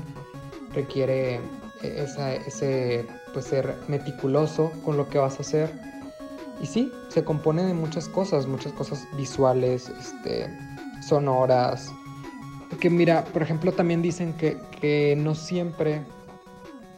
[0.74, 1.39] requiere
[1.82, 5.71] esa, ese pues ser meticuloso con lo que vas a hacer.
[6.61, 10.49] Y sí, se compone de muchas cosas, muchas cosas visuales, este,
[11.07, 11.91] sonoras.
[12.80, 16.01] Que mira, por ejemplo, también dicen que, que no siempre,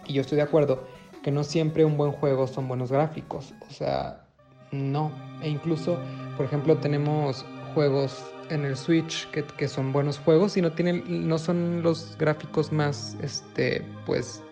[0.08, 0.84] y yo estoy de acuerdo,
[1.22, 3.54] que no siempre un buen juego son buenos gráficos.
[3.70, 4.24] O sea,
[4.72, 5.12] no.
[5.42, 5.98] E incluso,
[6.38, 11.28] por ejemplo, tenemos juegos en el Switch que, que, son buenos juegos y no tienen
[11.28, 14.44] no son los gráficos más este pues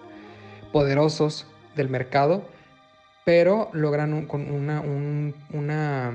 [0.71, 1.45] poderosos
[1.75, 2.43] del mercado,
[3.25, 4.81] pero logran con una,
[5.51, 6.13] una,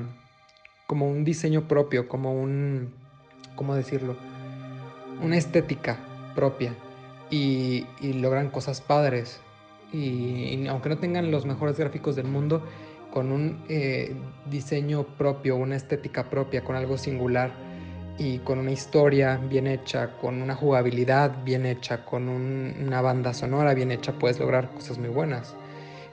[0.87, 2.93] como un diseño propio, como un,
[3.57, 4.17] ¿cómo decirlo?
[5.23, 5.99] una estética
[6.35, 6.75] propia
[7.31, 9.41] y, logran cosas padres.
[9.93, 12.63] Y, aunque no tengan los mejores gráficos del mundo,
[13.13, 14.15] con un eh,
[14.51, 17.53] diseño propio, una estética propia, con algo singular
[18.19, 23.75] y con una historia bien hecha, con una jugabilidad bien hecha, con una banda sonora
[23.75, 25.55] bien hecha, puedes lograr cosas muy buenas.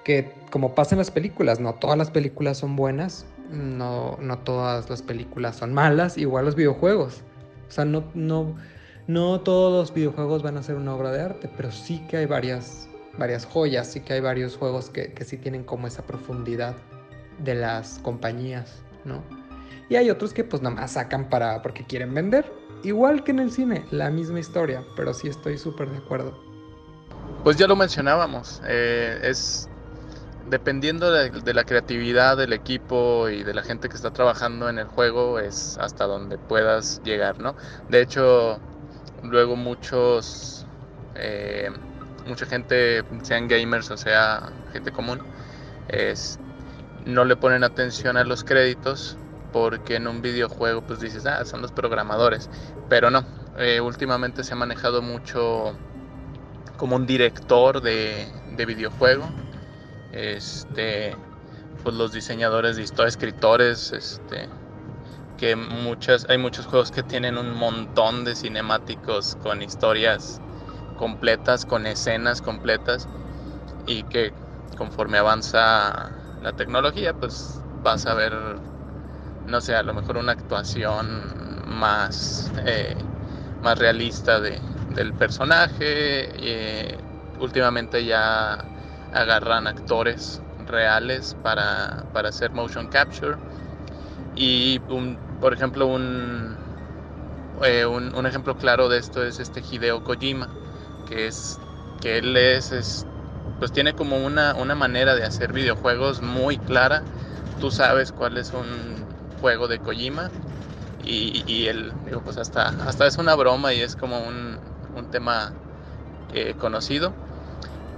[0.03, 4.89] Que como pasa en las películas, no todas las películas son buenas, no, no todas
[4.89, 7.21] las películas son malas, igual los videojuegos.
[7.67, 8.55] O sea, no, no,
[9.07, 12.25] no todos los videojuegos van a ser una obra de arte, pero sí que hay
[12.25, 16.75] varias, varias joyas, sí que hay varios juegos que, que sí tienen como esa profundidad
[17.43, 19.40] de las compañías, ¿no?
[19.91, 22.49] Y hay otros que pues nada más sacan para porque quieren vender.
[22.81, 26.33] Igual que en el cine, la misma historia, pero sí estoy súper de acuerdo.
[27.43, 29.67] Pues ya lo mencionábamos, eh, es
[30.49, 34.85] dependiendo de, la creatividad del equipo y de la gente que está trabajando en el
[34.85, 37.57] juego, es hasta donde puedas llegar, ¿no?
[37.89, 38.61] De hecho,
[39.23, 40.65] luego muchos,
[41.15, 41.69] eh,
[42.25, 45.19] mucha gente, sean gamers o sea gente común,
[45.89, 46.39] es,
[47.05, 49.17] no le ponen atención a los créditos
[49.51, 52.49] porque en un videojuego pues dices, ah, son los programadores,
[52.89, 53.25] pero no,
[53.57, 55.75] eh, últimamente se ha manejado mucho
[56.77, 59.29] como un director de, de videojuego
[60.11, 61.15] este,
[61.83, 64.47] pues los diseñadores de historia, escritores, este,
[65.37, 70.41] que muchas, hay muchos juegos que tienen un montón de cinemáticos con historias
[70.97, 73.07] completas, con escenas completas
[73.87, 74.33] y que
[74.77, 78.33] conforme avanza la tecnología, pues vas a ver,
[79.51, 82.95] no sé, a lo mejor una actuación más, eh,
[83.61, 84.59] más realista de,
[84.95, 85.75] del personaje.
[85.79, 86.97] Eh,
[87.39, 88.65] últimamente ya
[89.13, 93.35] agarran actores reales para, hacer motion capture.
[94.35, 94.79] Y
[95.41, 95.85] por ejemplo,
[97.63, 100.47] eh, un, un, ejemplo claro de esto es este Hideo Kojima,
[101.07, 101.59] que es
[101.99, 103.05] que él es,
[103.59, 107.03] pues tiene como una, una manera de hacer videojuegos muy clara.
[107.59, 109.00] Tú sabes cuál es un
[109.41, 110.29] juego de Kojima
[111.03, 114.59] y, y él, digo, pues hasta, hasta es una broma y es como un,
[114.95, 115.51] un tema
[116.33, 117.13] eh, conocido.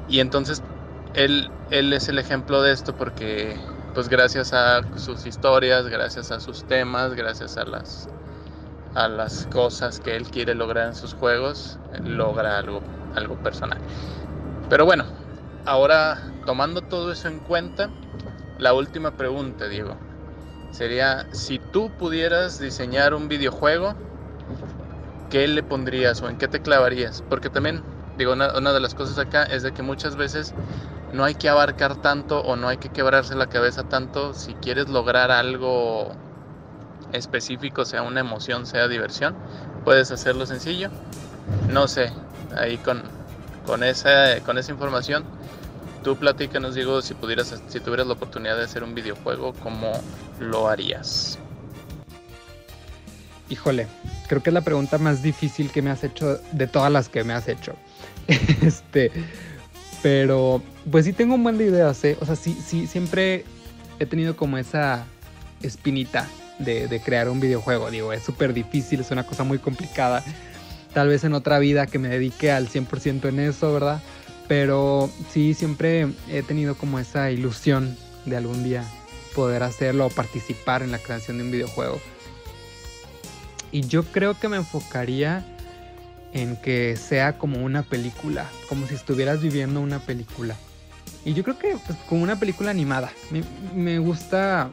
[0.08, 0.64] Y entonces
[1.14, 3.56] él, él es el ejemplo de esto porque
[3.94, 8.10] pues gracias a sus historias, gracias a sus temas, gracias a las,
[8.96, 12.82] a las cosas que él quiere lograr en sus juegos, logra algo,
[13.16, 13.78] algo personal.
[14.70, 15.06] Pero bueno,
[15.66, 17.90] ahora tomando todo eso en cuenta,
[18.58, 19.96] la última pregunta, Diego,
[20.74, 23.94] sería si tú pudieras diseñar un videojuego,
[25.30, 27.24] ¿qué le pondrías o en qué te clavarías?
[27.30, 27.82] Porque también,
[28.18, 30.54] digo, una, de las cosas acá es de que muchas veces
[31.14, 34.90] no hay que abarcar tanto o no hay que quebrarse la cabeza tanto si quieres
[34.90, 36.12] lograr algo
[37.14, 39.36] específico, sea una emoción, sea diversión,
[39.86, 40.90] puedes hacerlo sencillo.
[41.70, 42.12] No sé,
[42.58, 43.04] ahí con,
[43.68, 45.24] con, esa, con esa información,
[46.04, 49.92] tú platícanos, digo, si, pudieras, si tuvieras la oportunidad de hacer un videojuego, ¿cómo
[50.40, 51.40] lo harías?
[53.50, 53.88] Híjole,
[54.28, 57.24] creo que es la pregunta más difícil que me has hecho de todas las que
[57.24, 57.74] me has hecho.
[58.62, 59.12] Este,
[60.02, 62.18] pero, pues sí tengo un buen de ideas, ¿eh?
[62.20, 63.46] O sea, sí, sí, siempre
[64.00, 65.06] he tenido como esa
[65.62, 66.28] espinita
[66.60, 67.90] de, crear un videojuego.
[67.90, 70.24] Digo, es súper difícil, es una cosa muy complicada.
[70.94, 74.02] Tal vez en otra vida que me dedique al 100% en eso, ¿verdad?
[74.48, 78.84] Pero sí, siempre he tenido como esa ilusión de algún día
[79.34, 82.00] poder hacerlo o participar en la creación de un videojuego.
[83.72, 85.46] Y yo creo que me enfocaría
[86.34, 90.56] en que sea como una película, como si estuvieras viviendo una película.
[91.26, 93.12] Y yo creo que pues, como una película animada.
[93.74, 94.72] Me, gusta,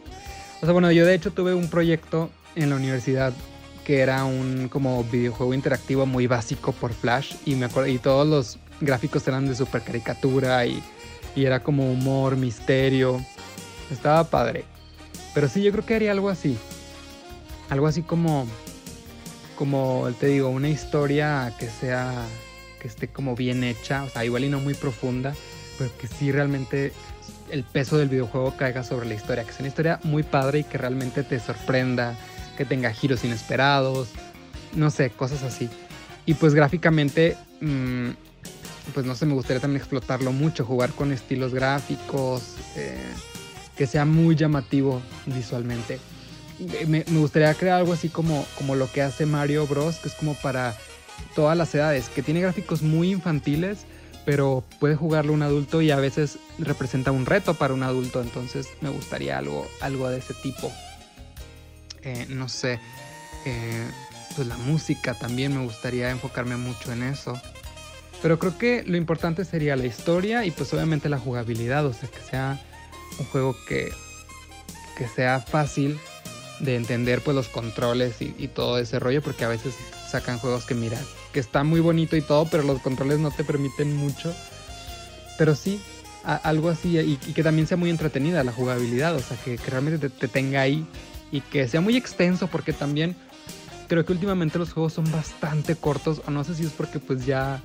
[0.61, 3.33] o sea, bueno, yo de hecho tuve un proyecto en la universidad
[3.85, 8.27] que era un como videojuego interactivo muy básico por Flash y me acuerdo y todos
[8.27, 10.83] los gráficos eran de super caricatura y,
[11.37, 13.25] y era como humor, misterio.
[13.91, 14.65] Estaba padre.
[15.35, 16.57] Pero sí, yo creo que haría algo así.
[17.69, 18.47] Algo así como
[19.61, 22.25] como te digo, una historia que sea,
[22.81, 25.35] que esté como bien hecha, o sea, igual y no muy profunda,
[25.77, 26.95] pero que sí realmente
[27.51, 30.65] el peso del videojuego caiga sobre la historia, que sea una historia muy padre y
[30.65, 32.17] que realmente te sorprenda,
[32.57, 34.09] que tenga giros inesperados,
[34.75, 35.69] no sé, cosas así.
[36.25, 38.13] Y pues gráficamente, mm,
[38.91, 42.99] pues no sé, me gustaría también explotarlo mucho, jugar con estilos gráficos, eh,
[43.77, 45.99] que sea muy llamativo visualmente
[46.87, 50.35] me, gustaría crear algo así como, como lo que hace Mario Bros, que es como
[50.35, 50.77] para
[51.35, 53.81] todas las edades, que tiene gráficos muy infantiles,
[54.25, 58.69] pero puede jugarlo un adulto y a veces representa un reto para un adulto, entonces
[58.81, 60.71] me gustaría algo, algo de ese tipo.
[62.03, 62.79] Eh, no sé.
[63.47, 63.87] Eh,
[64.37, 67.41] pues la música también me gustaría enfocarme mucho en eso.
[68.23, 72.09] Pero creo que lo importante sería la historia y pues obviamente la jugabilidad, o sea,
[72.09, 72.61] que sea
[73.19, 73.91] un juego que,
[74.97, 75.99] que sea fácil
[76.61, 79.75] de entender pues los controles y, todo ese rollo, porque a veces
[80.09, 80.99] sacan juegos que mira,
[81.33, 84.35] que está muy bonito y todo, pero los controles no te permiten mucho.
[85.39, 85.81] Pero sí,
[86.23, 90.29] algo así, y, que también sea muy entretenida la jugabilidad, o sea, que, realmente te,
[90.29, 90.87] tenga ahí
[91.33, 93.17] y que sea muy extenso, porque también
[93.89, 97.25] creo que últimamente los juegos son bastante cortos, o no sé si es porque pues
[97.25, 97.63] ya,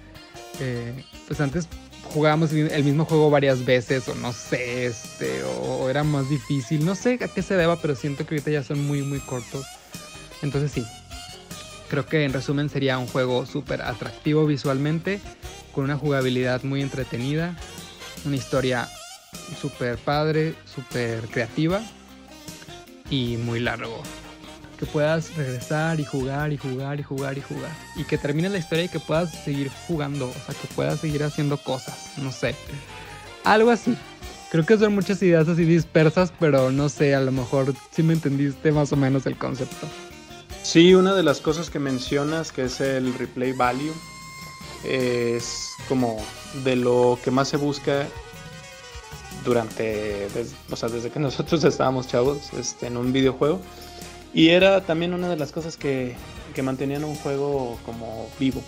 [0.59, 1.67] eh, pues antes
[2.13, 6.95] jugábamos el mismo juego varias veces, o no sé, este, o, era más difícil, no
[6.95, 9.65] sé a qué se deba, pero siento que ahorita ya son muy, muy cortos.
[10.41, 10.85] Entonces sí,
[11.89, 15.19] creo que en resumen sería un juego súper atractivo visualmente,
[15.73, 17.57] con una jugabilidad muy entretenida,
[18.25, 18.87] una historia
[19.59, 21.81] súper padre, súper creativa
[23.09, 24.01] y muy largo
[24.75, 27.71] que puedas regresar y jugar y jugar y jugar y jugar.
[27.95, 31.23] Y que termine la historia y que puedas seguir jugando, o sea, que puedas seguir
[31.23, 32.55] haciendo cosas, no sé.
[33.43, 33.95] Algo así.
[34.51, 38.13] Creo que son muchas ideas así dispersas, pero no sé, a lo mejor sí me
[38.13, 39.87] entendiste más o menos el concepto.
[40.63, 43.93] Sí, una de las cosas que mencionas, que es el replay value,
[44.83, 46.17] es como
[46.63, 48.07] de lo que más se busca
[49.43, 50.27] durante,
[50.71, 53.61] o sea, desde que nosotros estábamos chavos este, en un videojuego
[54.35, 56.13] y era también una de las cosas que,
[56.61, 58.61] mantenían un juego como vivo.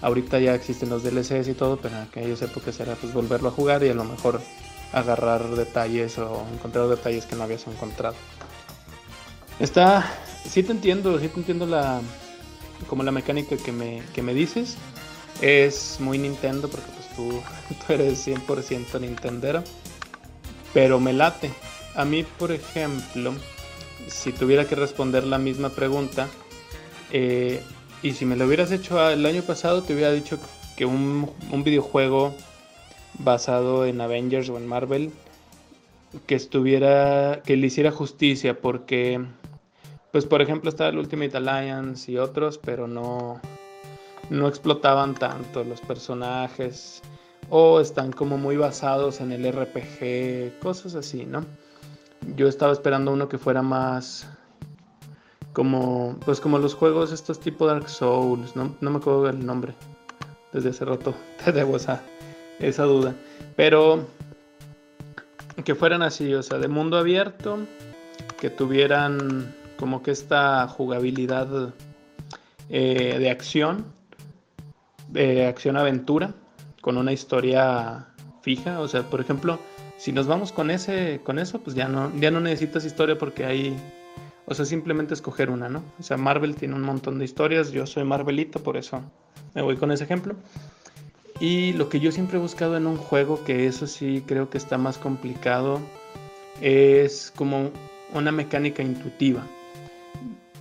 [0.00, 3.52] Ahorita ya existen los DLCs y todo, pero en aquellas épocas era pues volverlo a
[3.52, 4.40] jugar y a lo mejor
[4.92, 8.14] agarrar detalles o encontrar detalles que no habías encontrado.
[9.60, 10.10] Está,
[10.48, 12.00] sí te entiendo, sí te entiendo la,
[12.86, 14.76] como la mecánica que me, que me dices.
[15.42, 17.42] Es muy Nintendo porque pues tú,
[17.86, 19.62] tú eres 100% Nintendero.
[20.72, 21.50] Pero me late.
[21.94, 23.34] A mí, por ejemplo,
[24.08, 26.28] si tuviera que responder la misma pregunta,
[27.12, 27.62] eh,
[28.02, 30.38] y si me lo hubieras hecho el año pasado, te hubiera dicho
[30.76, 31.30] que un,
[31.64, 32.34] videojuego
[33.18, 35.12] basado en Avengers o en Marvel
[36.26, 39.24] que estuviera, que le hiciera justicia, porque,
[40.10, 43.40] pues por ejemplo está el Ultimate Alliance y otros, pero no,
[44.28, 47.02] no explotaban tanto los personajes
[47.50, 51.44] o están como muy basados en el RPG, cosas así, ¿no?
[52.36, 54.28] Yo estaba esperando uno que fuera más
[55.52, 59.74] como pues como los juegos estos tipo Dark Souls, no, me acuerdo el nombre.
[60.52, 61.14] Desde hace rato
[61.44, 62.02] te debo esa,
[62.58, 63.14] esa duda.
[63.56, 64.06] Pero
[65.64, 67.58] que fueran así, o sea, de mundo abierto,
[68.40, 71.74] que tuvieran como que esta jugabilidad
[72.70, 73.84] eh, de acción,
[75.08, 76.34] de acción-aventura,
[76.80, 78.06] con una historia
[78.42, 78.80] fija.
[78.80, 79.58] O sea, por ejemplo,
[80.02, 83.44] si nos vamos con ese con eso, pues ya no ya no necesitas historia porque
[83.44, 83.76] hay
[84.46, 85.84] o sea, simplemente escoger una, ¿no?
[86.00, 89.00] O sea, Marvel tiene un montón de historias, yo soy Marvelito, por eso
[89.54, 90.34] me voy con ese ejemplo.
[91.38, 94.58] Y lo que yo siempre he buscado en un juego, que eso sí creo que
[94.58, 95.80] está más complicado,
[96.60, 97.70] es como
[98.12, 99.46] una mecánica intuitiva.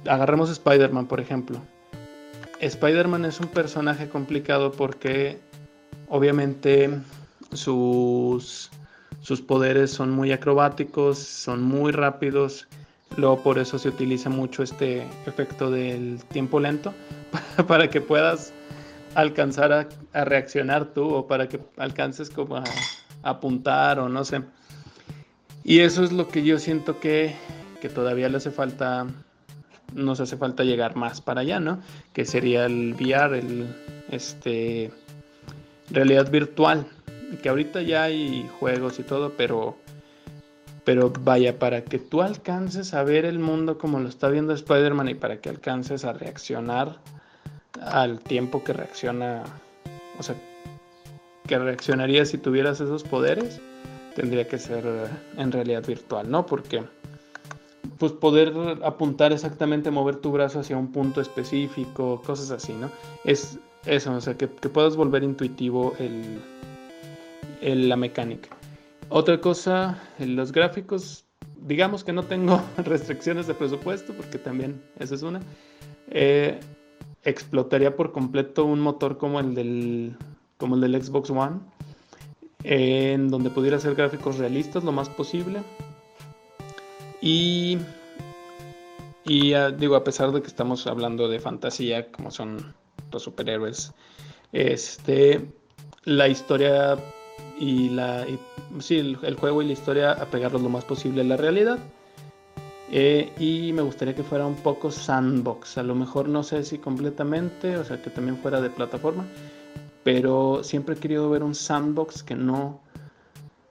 [0.08, 1.60] Agarremos Spider-Man, por ejemplo.
[2.60, 5.40] Spider-Man es un personaje complicado porque
[6.10, 6.92] obviamente
[7.54, 8.70] sus
[9.22, 12.68] sus poderes son muy acrobáticos, son muy rápidos.
[13.18, 16.94] Luego por eso se utiliza mucho este efecto del tiempo lento
[17.68, 18.52] para que puedas
[19.16, 19.88] alcanzar a,
[20.26, 22.64] reaccionar tú o para que alcances como a,
[23.24, 24.42] apuntar o no sé.
[25.64, 27.36] Y eso es lo que yo siento que,
[27.80, 29.06] que todavía le hace falta,
[29.94, 31.80] nos hace falta llegar más para allá, ¿no?
[32.14, 33.68] Que sería el VR, el
[34.10, 34.92] este
[35.92, 36.88] realidad virtual
[37.38, 39.78] que ahorita ya hay juegos y todo, pero
[40.84, 45.10] pero vaya, para que tú alcances a ver el mundo como lo está viendo Spider-Man
[45.10, 46.98] y para que alcances a reaccionar
[47.82, 49.44] al tiempo que reacciona,
[50.18, 50.36] o sea,
[51.48, 53.62] que reaccionaría si tuvieras esos poderes,
[54.16, 54.84] tendría que ser
[55.38, 56.46] en realidad virtual, ¿no?
[56.46, 56.84] Porque
[57.98, 58.54] pues poder
[58.84, 62.92] apuntar exactamente, mover tu brazo hacia un punto específico, cosas así, ¿no?
[63.24, 66.42] Es eso, o sea, que, que puedas volver intuitivo el,
[67.62, 68.50] la mecánica.
[69.10, 71.26] Otra cosa, los gráficos,
[71.58, 75.42] digamos que no tengo restricciones de presupuesto, porque también esa es una.
[76.10, 76.60] Eh,
[77.24, 80.18] explotaría por completo un motor como el del,
[80.58, 81.60] como el del Xbox One,
[82.64, 85.62] en donde pudiera hacer gráficos realistas lo más posible.
[87.22, 87.78] Y,
[89.26, 92.74] y ah, digo, a pesar de que estamos hablando de fantasía, como son
[93.12, 93.94] los superhéroes,
[94.52, 95.46] este,
[96.06, 96.98] la historia
[97.62, 98.26] y la
[98.80, 101.78] sí, el, juego y la historia a pegarlos lo más posible a la realidad.
[102.92, 106.80] Eh, y me gustaría que fuera un poco sandbox, a lo mejor no sé si
[106.80, 109.26] completamente, o sea que también fuera de plataforma,
[110.04, 112.82] pero siempre he querido ver un sandbox que no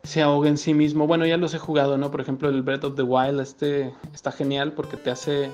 [0.05, 1.09] se ahogue en sí mismo.
[1.09, 2.13] Bueno, ya los he jugado, ¿no?
[2.13, 5.51] Por ejemplo, el Breath of the Wild este está genial porque te hace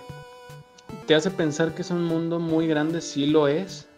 [1.06, 3.88] te hace pensar que es un mundo muy grande, sí lo es,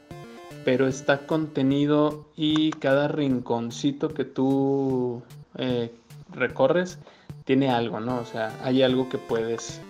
[0.68, 5.22] pero está contenido y cada rinconcito que tú
[5.56, 5.90] eh,
[6.30, 6.98] recorres
[7.46, 8.18] tiene algo, ¿no?
[8.18, 9.80] O sea, hay algo que puedes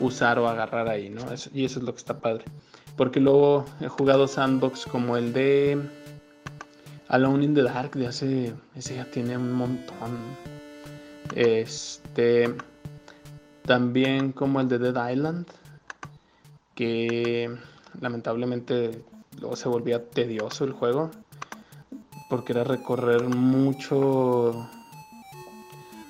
[0.00, 1.22] usar o agarrar ahí, ¿no?
[1.54, 2.44] y eso es lo que está padre.
[2.96, 5.80] Porque luego he jugado sandbox como el de
[7.06, 8.52] Alone in the Dark de hace.
[8.74, 10.18] Ese ya tiene un montón.
[11.36, 12.52] Este.
[13.62, 15.46] También como el de Dead Island.
[16.74, 17.48] Que
[18.00, 19.04] lamentablemente
[19.40, 21.10] luego se volvía tedioso el juego.
[22.28, 24.68] Porque era recorrer mucho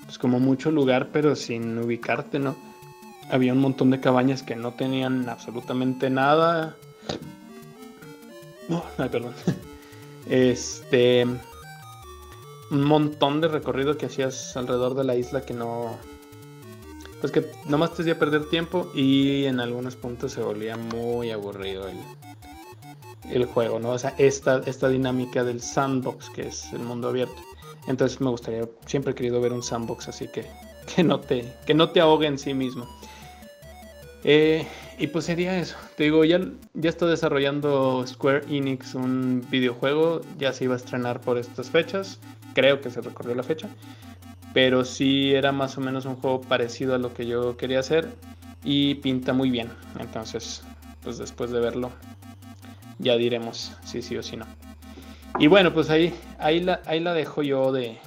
[0.07, 2.57] pues como mucho lugar, pero sin ubicarte, ¿no?
[3.29, 6.77] Había un montón de cabañas que no tenían absolutamente nada.
[8.69, 9.35] No, ay, perdón.
[10.29, 11.25] Este.
[12.71, 15.97] Un montón de recorrido que hacías alrededor de la isla que no.
[17.21, 21.89] Pues que nomás te hacía perder tiempo y en algunos puntos se volvía muy aburrido
[21.89, 21.97] el,
[23.31, 23.91] el juego, ¿no?
[23.91, 27.43] O sea, esta, esta dinámica del sandbox, que es el mundo abierto.
[27.87, 30.47] Entonces me gustaría, siempre he querido ver un sandbox así que,
[30.95, 32.89] que, no, te, que no te ahogue en sí mismo.
[34.25, 34.67] Eh,
[34.99, 35.77] y pues sería eso.
[35.97, 36.41] Te digo, ya,
[36.75, 40.21] ya está desarrollando Square Enix un videojuego.
[40.39, 42.19] Ya se iba a estrenar por estas fechas.
[42.55, 43.69] Creo que se recorrió la fecha.
[44.53, 48.09] Pero sí era más o menos un juego parecido a lo que yo quería hacer.
[48.65, 49.69] Y pinta muy bien.
[50.01, 50.65] Entonces,
[51.05, 51.93] pues después de verlo,
[52.99, 54.47] ya diremos si sí o si no.
[55.39, 57.99] Y bueno, pues ahí, ahí, la, ahí la dejo yo de,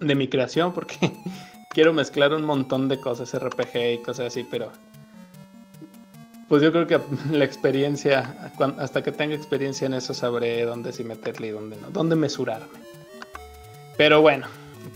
[0.00, 1.12] de mi creación porque
[1.70, 4.72] quiero mezclar un montón de cosas, RPG y cosas así, pero
[6.48, 7.00] pues yo creo que
[7.30, 11.90] la experiencia, hasta que tenga experiencia en eso, sabré dónde sí meterle y dónde no,
[11.90, 12.78] dónde mesurarme.
[13.96, 14.46] Pero bueno,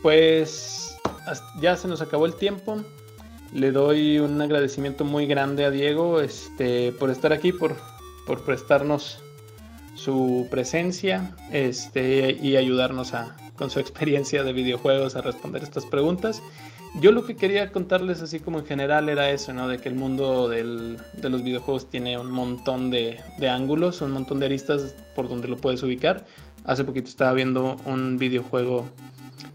[0.03, 0.99] pues
[1.61, 2.83] ya se nos acabó el tiempo.
[3.53, 7.77] Le doy un agradecimiento muy grande a Diego este, por estar aquí, por,
[8.31, 9.19] por prestarnos
[9.97, 16.41] su presencia este, y ayudarnos a, con su experiencia de videojuegos a responder estas preguntas.
[17.01, 19.67] Yo lo que quería contarles así como en general era eso, ¿no?
[19.67, 24.39] De que el mundo de los videojuegos tiene un montón de, de, ángulos, un montón
[24.39, 26.25] de aristas por donde lo puedes ubicar.
[26.65, 28.89] Hace poquito estaba viendo un videojuego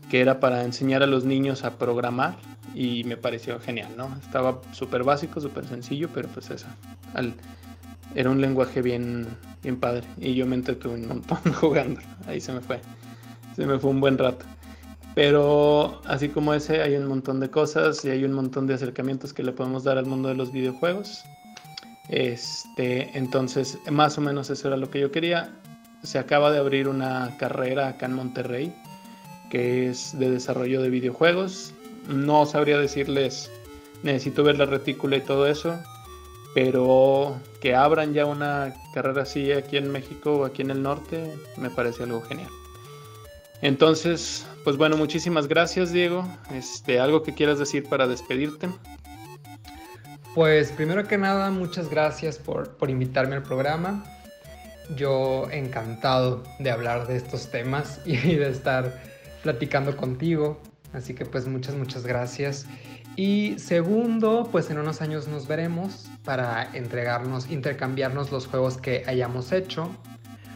[0.10, 2.36] que era para enseñar a los niños a programar
[2.74, 4.14] y me pareció genial, ¿no?
[4.22, 6.68] Estaba súper básico, súper sencillo, pero pues eso,
[7.14, 7.36] al,
[8.16, 9.28] era un lenguaje bien,
[9.62, 10.04] bien padre.
[10.18, 12.02] Y yo me entretuve un montón jugando.
[12.28, 12.80] Ahí se me fue.
[13.56, 14.46] Se me fue un buen rato.
[15.14, 19.34] Pero así como ese, hay un montón de cosas y hay un montón de acercamientos
[19.34, 21.24] que le podemos dar al mundo de los videojuegos.
[22.10, 25.54] Este, entonces, más o menos eso era lo que yo quería.
[26.04, 28.74] Se acaba de abrir una carrera acá en Monterrey
[29.50, 31.74] que es de desarrollo de videojuegos.
[32.10, 33.52] No sabría decirles,
[34.04, 35.80] necesito ver la retícula y todo eso
[36.56, 41.36] pero que abran ya una carrera así aquí en México o aquí en el norte
[41.58, 42.50] me parece algo genial.
[43.62, 46.26] Entonces, pues bueno, muchísimas gracias Diego.
[46.54, 48.70] Este, algo que quieras decir para despedirte.
[50.34, 54.06] Pues primero que nada, muchas gracias por, por invitarme al programa.
[54.96, 59.02] Yo encantado de hablar de estos temas y de estar
[59.44, 60.62] platicando contigo.
[60.94, 62.66] Así que pues muchas, muchas gracias.
[63.16, 69.52] Y segundo, pues en unos años nos veremos para entregarnos, intercambiarnos los juegos que hayamos
[69.54, 69.90] hecho.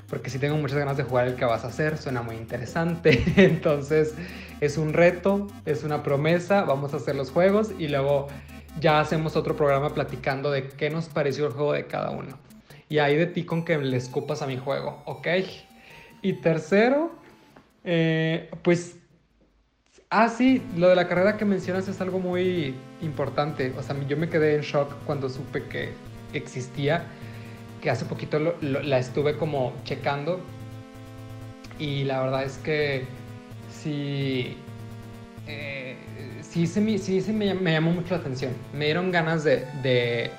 [0.09, 3.23] Porque si tengo muchas ganas de jugar el que vas a hacer, suena muy interesante.
[3.37, 4.13] Entonces
[4.59, 8.27] es un reto, es una promesa, vamos a hacer los juegos y luego
[8.79, 12.37] ya hacemos otro programa platicando de qué nos pareció el juego de cada uno.
[12.89, 15.27] Y ahí de ti con que le escupas a mi juego, ¿ok?
[16.21, 17.11] Y tercero,
[17.83, 18.98] eh, pues
[20.11, 23.75] Ah, sí, lo de la carrera que mencionas es algo muy importante.
[23.77, 25.91] O sea, yo me quedé en shock cuando supe que
[26.33, 27.03] existía,
[27.79, 30.39] que hace poquito la estuve como checando.
[31.77, 33.05] Y la verdad es que
[33.71, 34.57] sí,
[35.47, 35.95] eh,
[36.41, 38.53] sí, se, me, sí me, llamó mucho la atención.
[38.73, 40.31] Me dieron ganas de,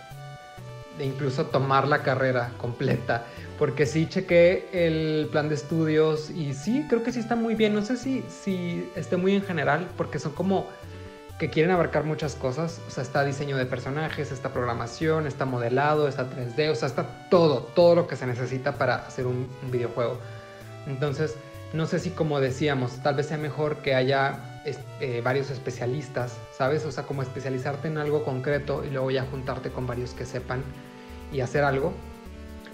[1.05, 3.27] incluso tomar la carrera completa
[3.61, 7.75] porque sí chequé el plan de estudios y sí, creo que sí está muy bien.
[7.75, 10.67] No sé si, si esté muy en general, porque son como
[11.39, 12.81] que quieren abarcar muchas cosas.
[12.89, 17.29] O sea, está diseño de personajes, está programación, está modelado, está 3D, o sea, está
[17.29, 20.19] todo, todo lo que se necesita para hacer un, videojuego.
[20.87, 21.37] Entonces,
[21.75, 26.87] no sé si como decíamos, tal vez sea mejor que haya eh, varios especialistas, ¿sabes?
[26.87, 30.63] O sea, como especializarte en algo concreto y luego ya juntarte con varios que sepan
[31.33, 31.93] y hacer algo.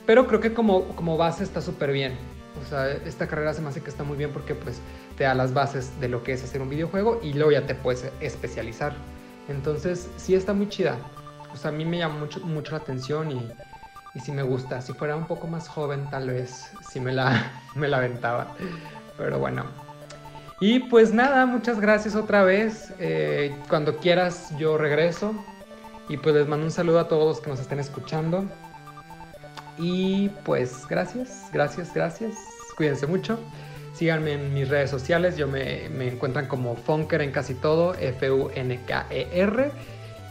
[0.07, 2.17] Pero creo que como, como base está súper bien.
[2.65, 4.81] O sea, esta carrera se me hace que está muy bien porque pues
[5.17, 7.75] te da las bases de lo que es hacer un videojuego y luego ya te
[7.75, 8.95] puedes especializar.
[9.49, 10.97] Entonces, sí está muy chida.
[11.53, 13.53] O sea, a mí me llama mucho, mucho la atención y,
[14.15, 14.81] y sí me gusta.
[14.81, 18.55] Si fuera un poco más joven, tal vez sí me la, me la aventaba.
[19.19, 19.65] Pero bueno.
[20.61, 22.93] Y pues nada, muchas gracias otra vez.
[22.99, 25.35] Eh, cuando quieras, yo regreso.
[26.09, 28.45] Y pues les mando un saludo a todos los que nos estén escuchando.
[29.79, 32.35] Y pues gracias, gracias, gracias.
[32.77, 33.39] Cuídense mucho.
[33.95, 35.37] Síganme en mis redes sociales.
[35.37, 37.95] Yo me, me encuentran como Funker en casi todo.
[37.95, 39.71] F-U-N-K-E-R.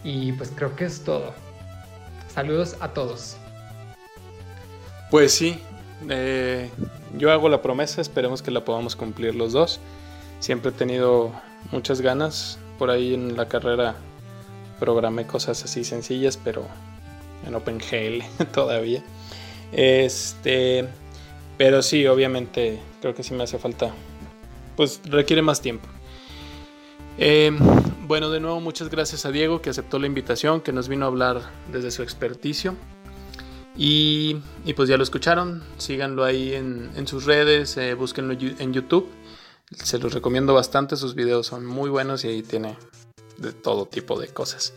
[0.03, 1.33] Y pues creo que es todo.
[2.33, 3.37] Saludos a todos.
[5.09, 5.59] Pues sí.
[6.09, 6.69] Eh,
[7.17, 8.01] yo hago la promesa.
[8.01, 9.79] Esperemos que la podamos cumplir los dos.
[10.39, 11.31] Siempre he tenido
[11.71, 12.59] muchas ganas.
[12.77, 13.95] Por ahí en la carrera
[14.79, 16.65] programé cosas así sencillas, pero
[17.45, 18.23] en OpenGL
[18.53, 19.03] todavía.
[19.71, 20.87] Este,
[21.57, 23.93] pero sí, obviamente creo que sí me hace falta.
[24.75, 25.87] Pues requiere más tiempo.
[27.17, 27.51] Eh,
[28.07, 31.07] bueno, de nuevo muchas gracias a Diego que aceptó la invitación, que nos vino a
[31.07, 31.41] hablar
[31.71, 32.75] desde su experticio.
[33.77, 34.41] Y,
[34.75, 39.09] pues ya lo escucharon, síganlo ahí en, sus redes, eh, búsquenlo en YouTube.
[39.71, 42.77] Se los recomiendo bastante, sus videos son muy buenos y ahí tiene
[43.37, 44.73] de todo tipo de cosas.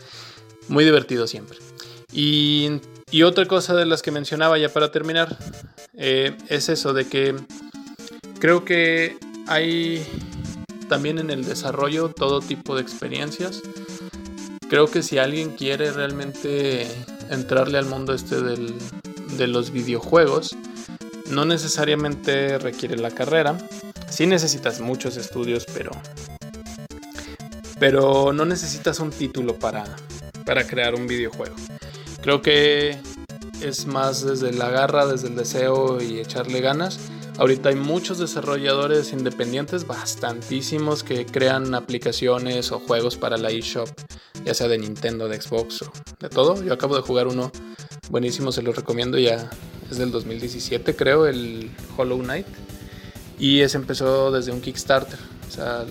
[0.68, 1.58] Muy divertido siempre.
[2.12, 2.80] Y,
[3.24, 5.36] otra cosa de las que mencionaba ya para terminar
[5.94, 7.34] eh, es eso de que
[8.38, 10.06] creo que hay
[10.88, 13.62] también en el desarrollo todo tipo de experiencias.
[14.68, 16.86] Creo que si alguien quiere realmente
[17.30, 20.56] entrarle al mundo este de los videojuegos,
[21.30, 23.56] no necesariamente requiere la carrera.
[24.10, 25.92] Sí necesitas muchos estudios, pero
[27.78, 29.84] pero no necesitas un título para,
[30.44, 31.54] para crear un videojuego.
[32.22, 32.98] Creo que
[33.60, 36.98] es más desde la garra, desde el deseo y echarle ganas.
[37.38, 43.88] Ahorita hay muchos desarrolladores independientes, bastantísimos, que crean aplicaciones o juegos para la eShop,
[44.44, 46.62] ya sea de Nintendo, de Xbox o de todo.
[46.64, 47.52] Yo acabo de jugar uno
[48.10, 49.50] buenísimo, se lo recomiendo, ya
[49.88, 52.46] es del 2017 creo, el Hollow Knight.
[53.38, 55.18] Y ese empezó desde un Kickstarter.
[55.48, 55.84] O sea,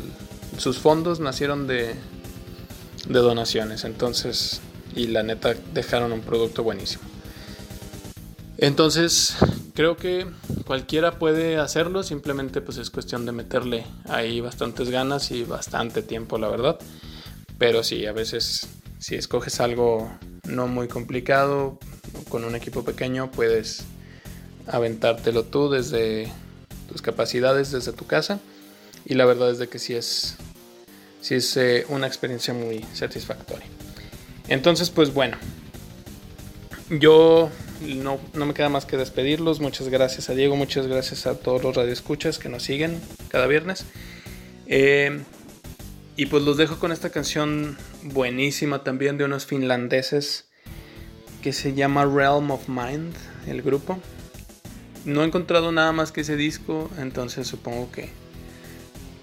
[0.57, 1.95] sus fondos nacieron de,
[3.07, 4.59] donaciones, entonces,
[4.95, 7.03] y la neta dejaron un producto buenísimo.
[8.57, 9.35] Entonces,
[9.75, 10.25] creo que
[10.65, 16.37] cualquiera puede hacerlo, simplemente pues es cuestión de meterle ahí bastantes ganas y bastante tiempo,
[16.39, 16.79] la verdad.
[17.59, 18.67] Pero sí, a veces
[18.99, 20.11] si escoges algo
[20.43, 21.77] no muy complicado,
[22.29, 23.83] con un equipo pequeño, puedes
[24.65, 26.31] aventártelo tú desde
[26.89, 28.39] tus capacidades, desde tu casa
[29.09, 30.35] y la verdad es de que sí es,
[31.21, 33.67] sí es eh, una experiencia muy satisfactoria.
[34.47, 35.37] Entonces, pues bueno,
[36.89, 37.49] yo
[37.81, 39.59] no, me queda más que despedirlos.
[39.59, 42.99] Muchas gracias a Diego, muchas gracias a todos los radioescuchas que nos siguen
[43.29, 43.85] cada viernes.
[44.67, 45.21] Eh,
[46.15, 50.45] y pues los dejo con esta canción buenísima también de unos finlandeses
[51.41, 53.13] que se llama Realm of Mind,
[53.47, 53.99] el grupo.
[55.05, 58.09] No he encontrado nada más que ese disco, entonces supongo que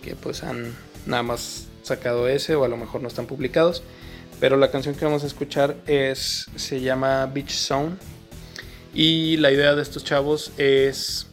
[0.05, 0.75] que pues han
[1.07, 3.83] nada más sacado ese o a lo mejor no están publicados.
[4.41, 7.97] Pero la canción que vamos a escuchar es, se llama Beach Zone.
[8.93, 11.29] Y la idea de estos chavos es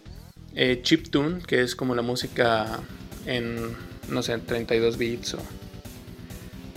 [0.55, 2.79] eh, chiptune, que es como la música
[3.25, 3.75] en,
[4.09, 5.39] no sé, 32 bits o,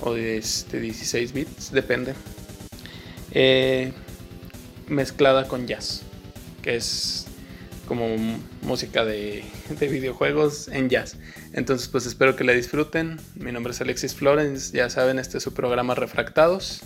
[0.03, 2.15] o de, 16 bits, depende.
[3.33, 3.93] Eh,
[4.87, 6.03] mezclada con jazz,
[6.63, 7.27] que es
[7.87, 8.17] como
[8.63, 9.45] música de,
[9.79, 11.17] de, videojuegos en jazz.
[11.53, 13.21] Entonces, pues espero que la disfruten.
[13.35, 16.83] Mi nombre es Alexis Florence, ya saben, este es su programa Refractados.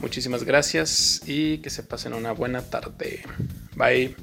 [0.00, 3.22] Muchísimas gracias y que se pasen una buena tarde.
[3.76, 4.16] Bye.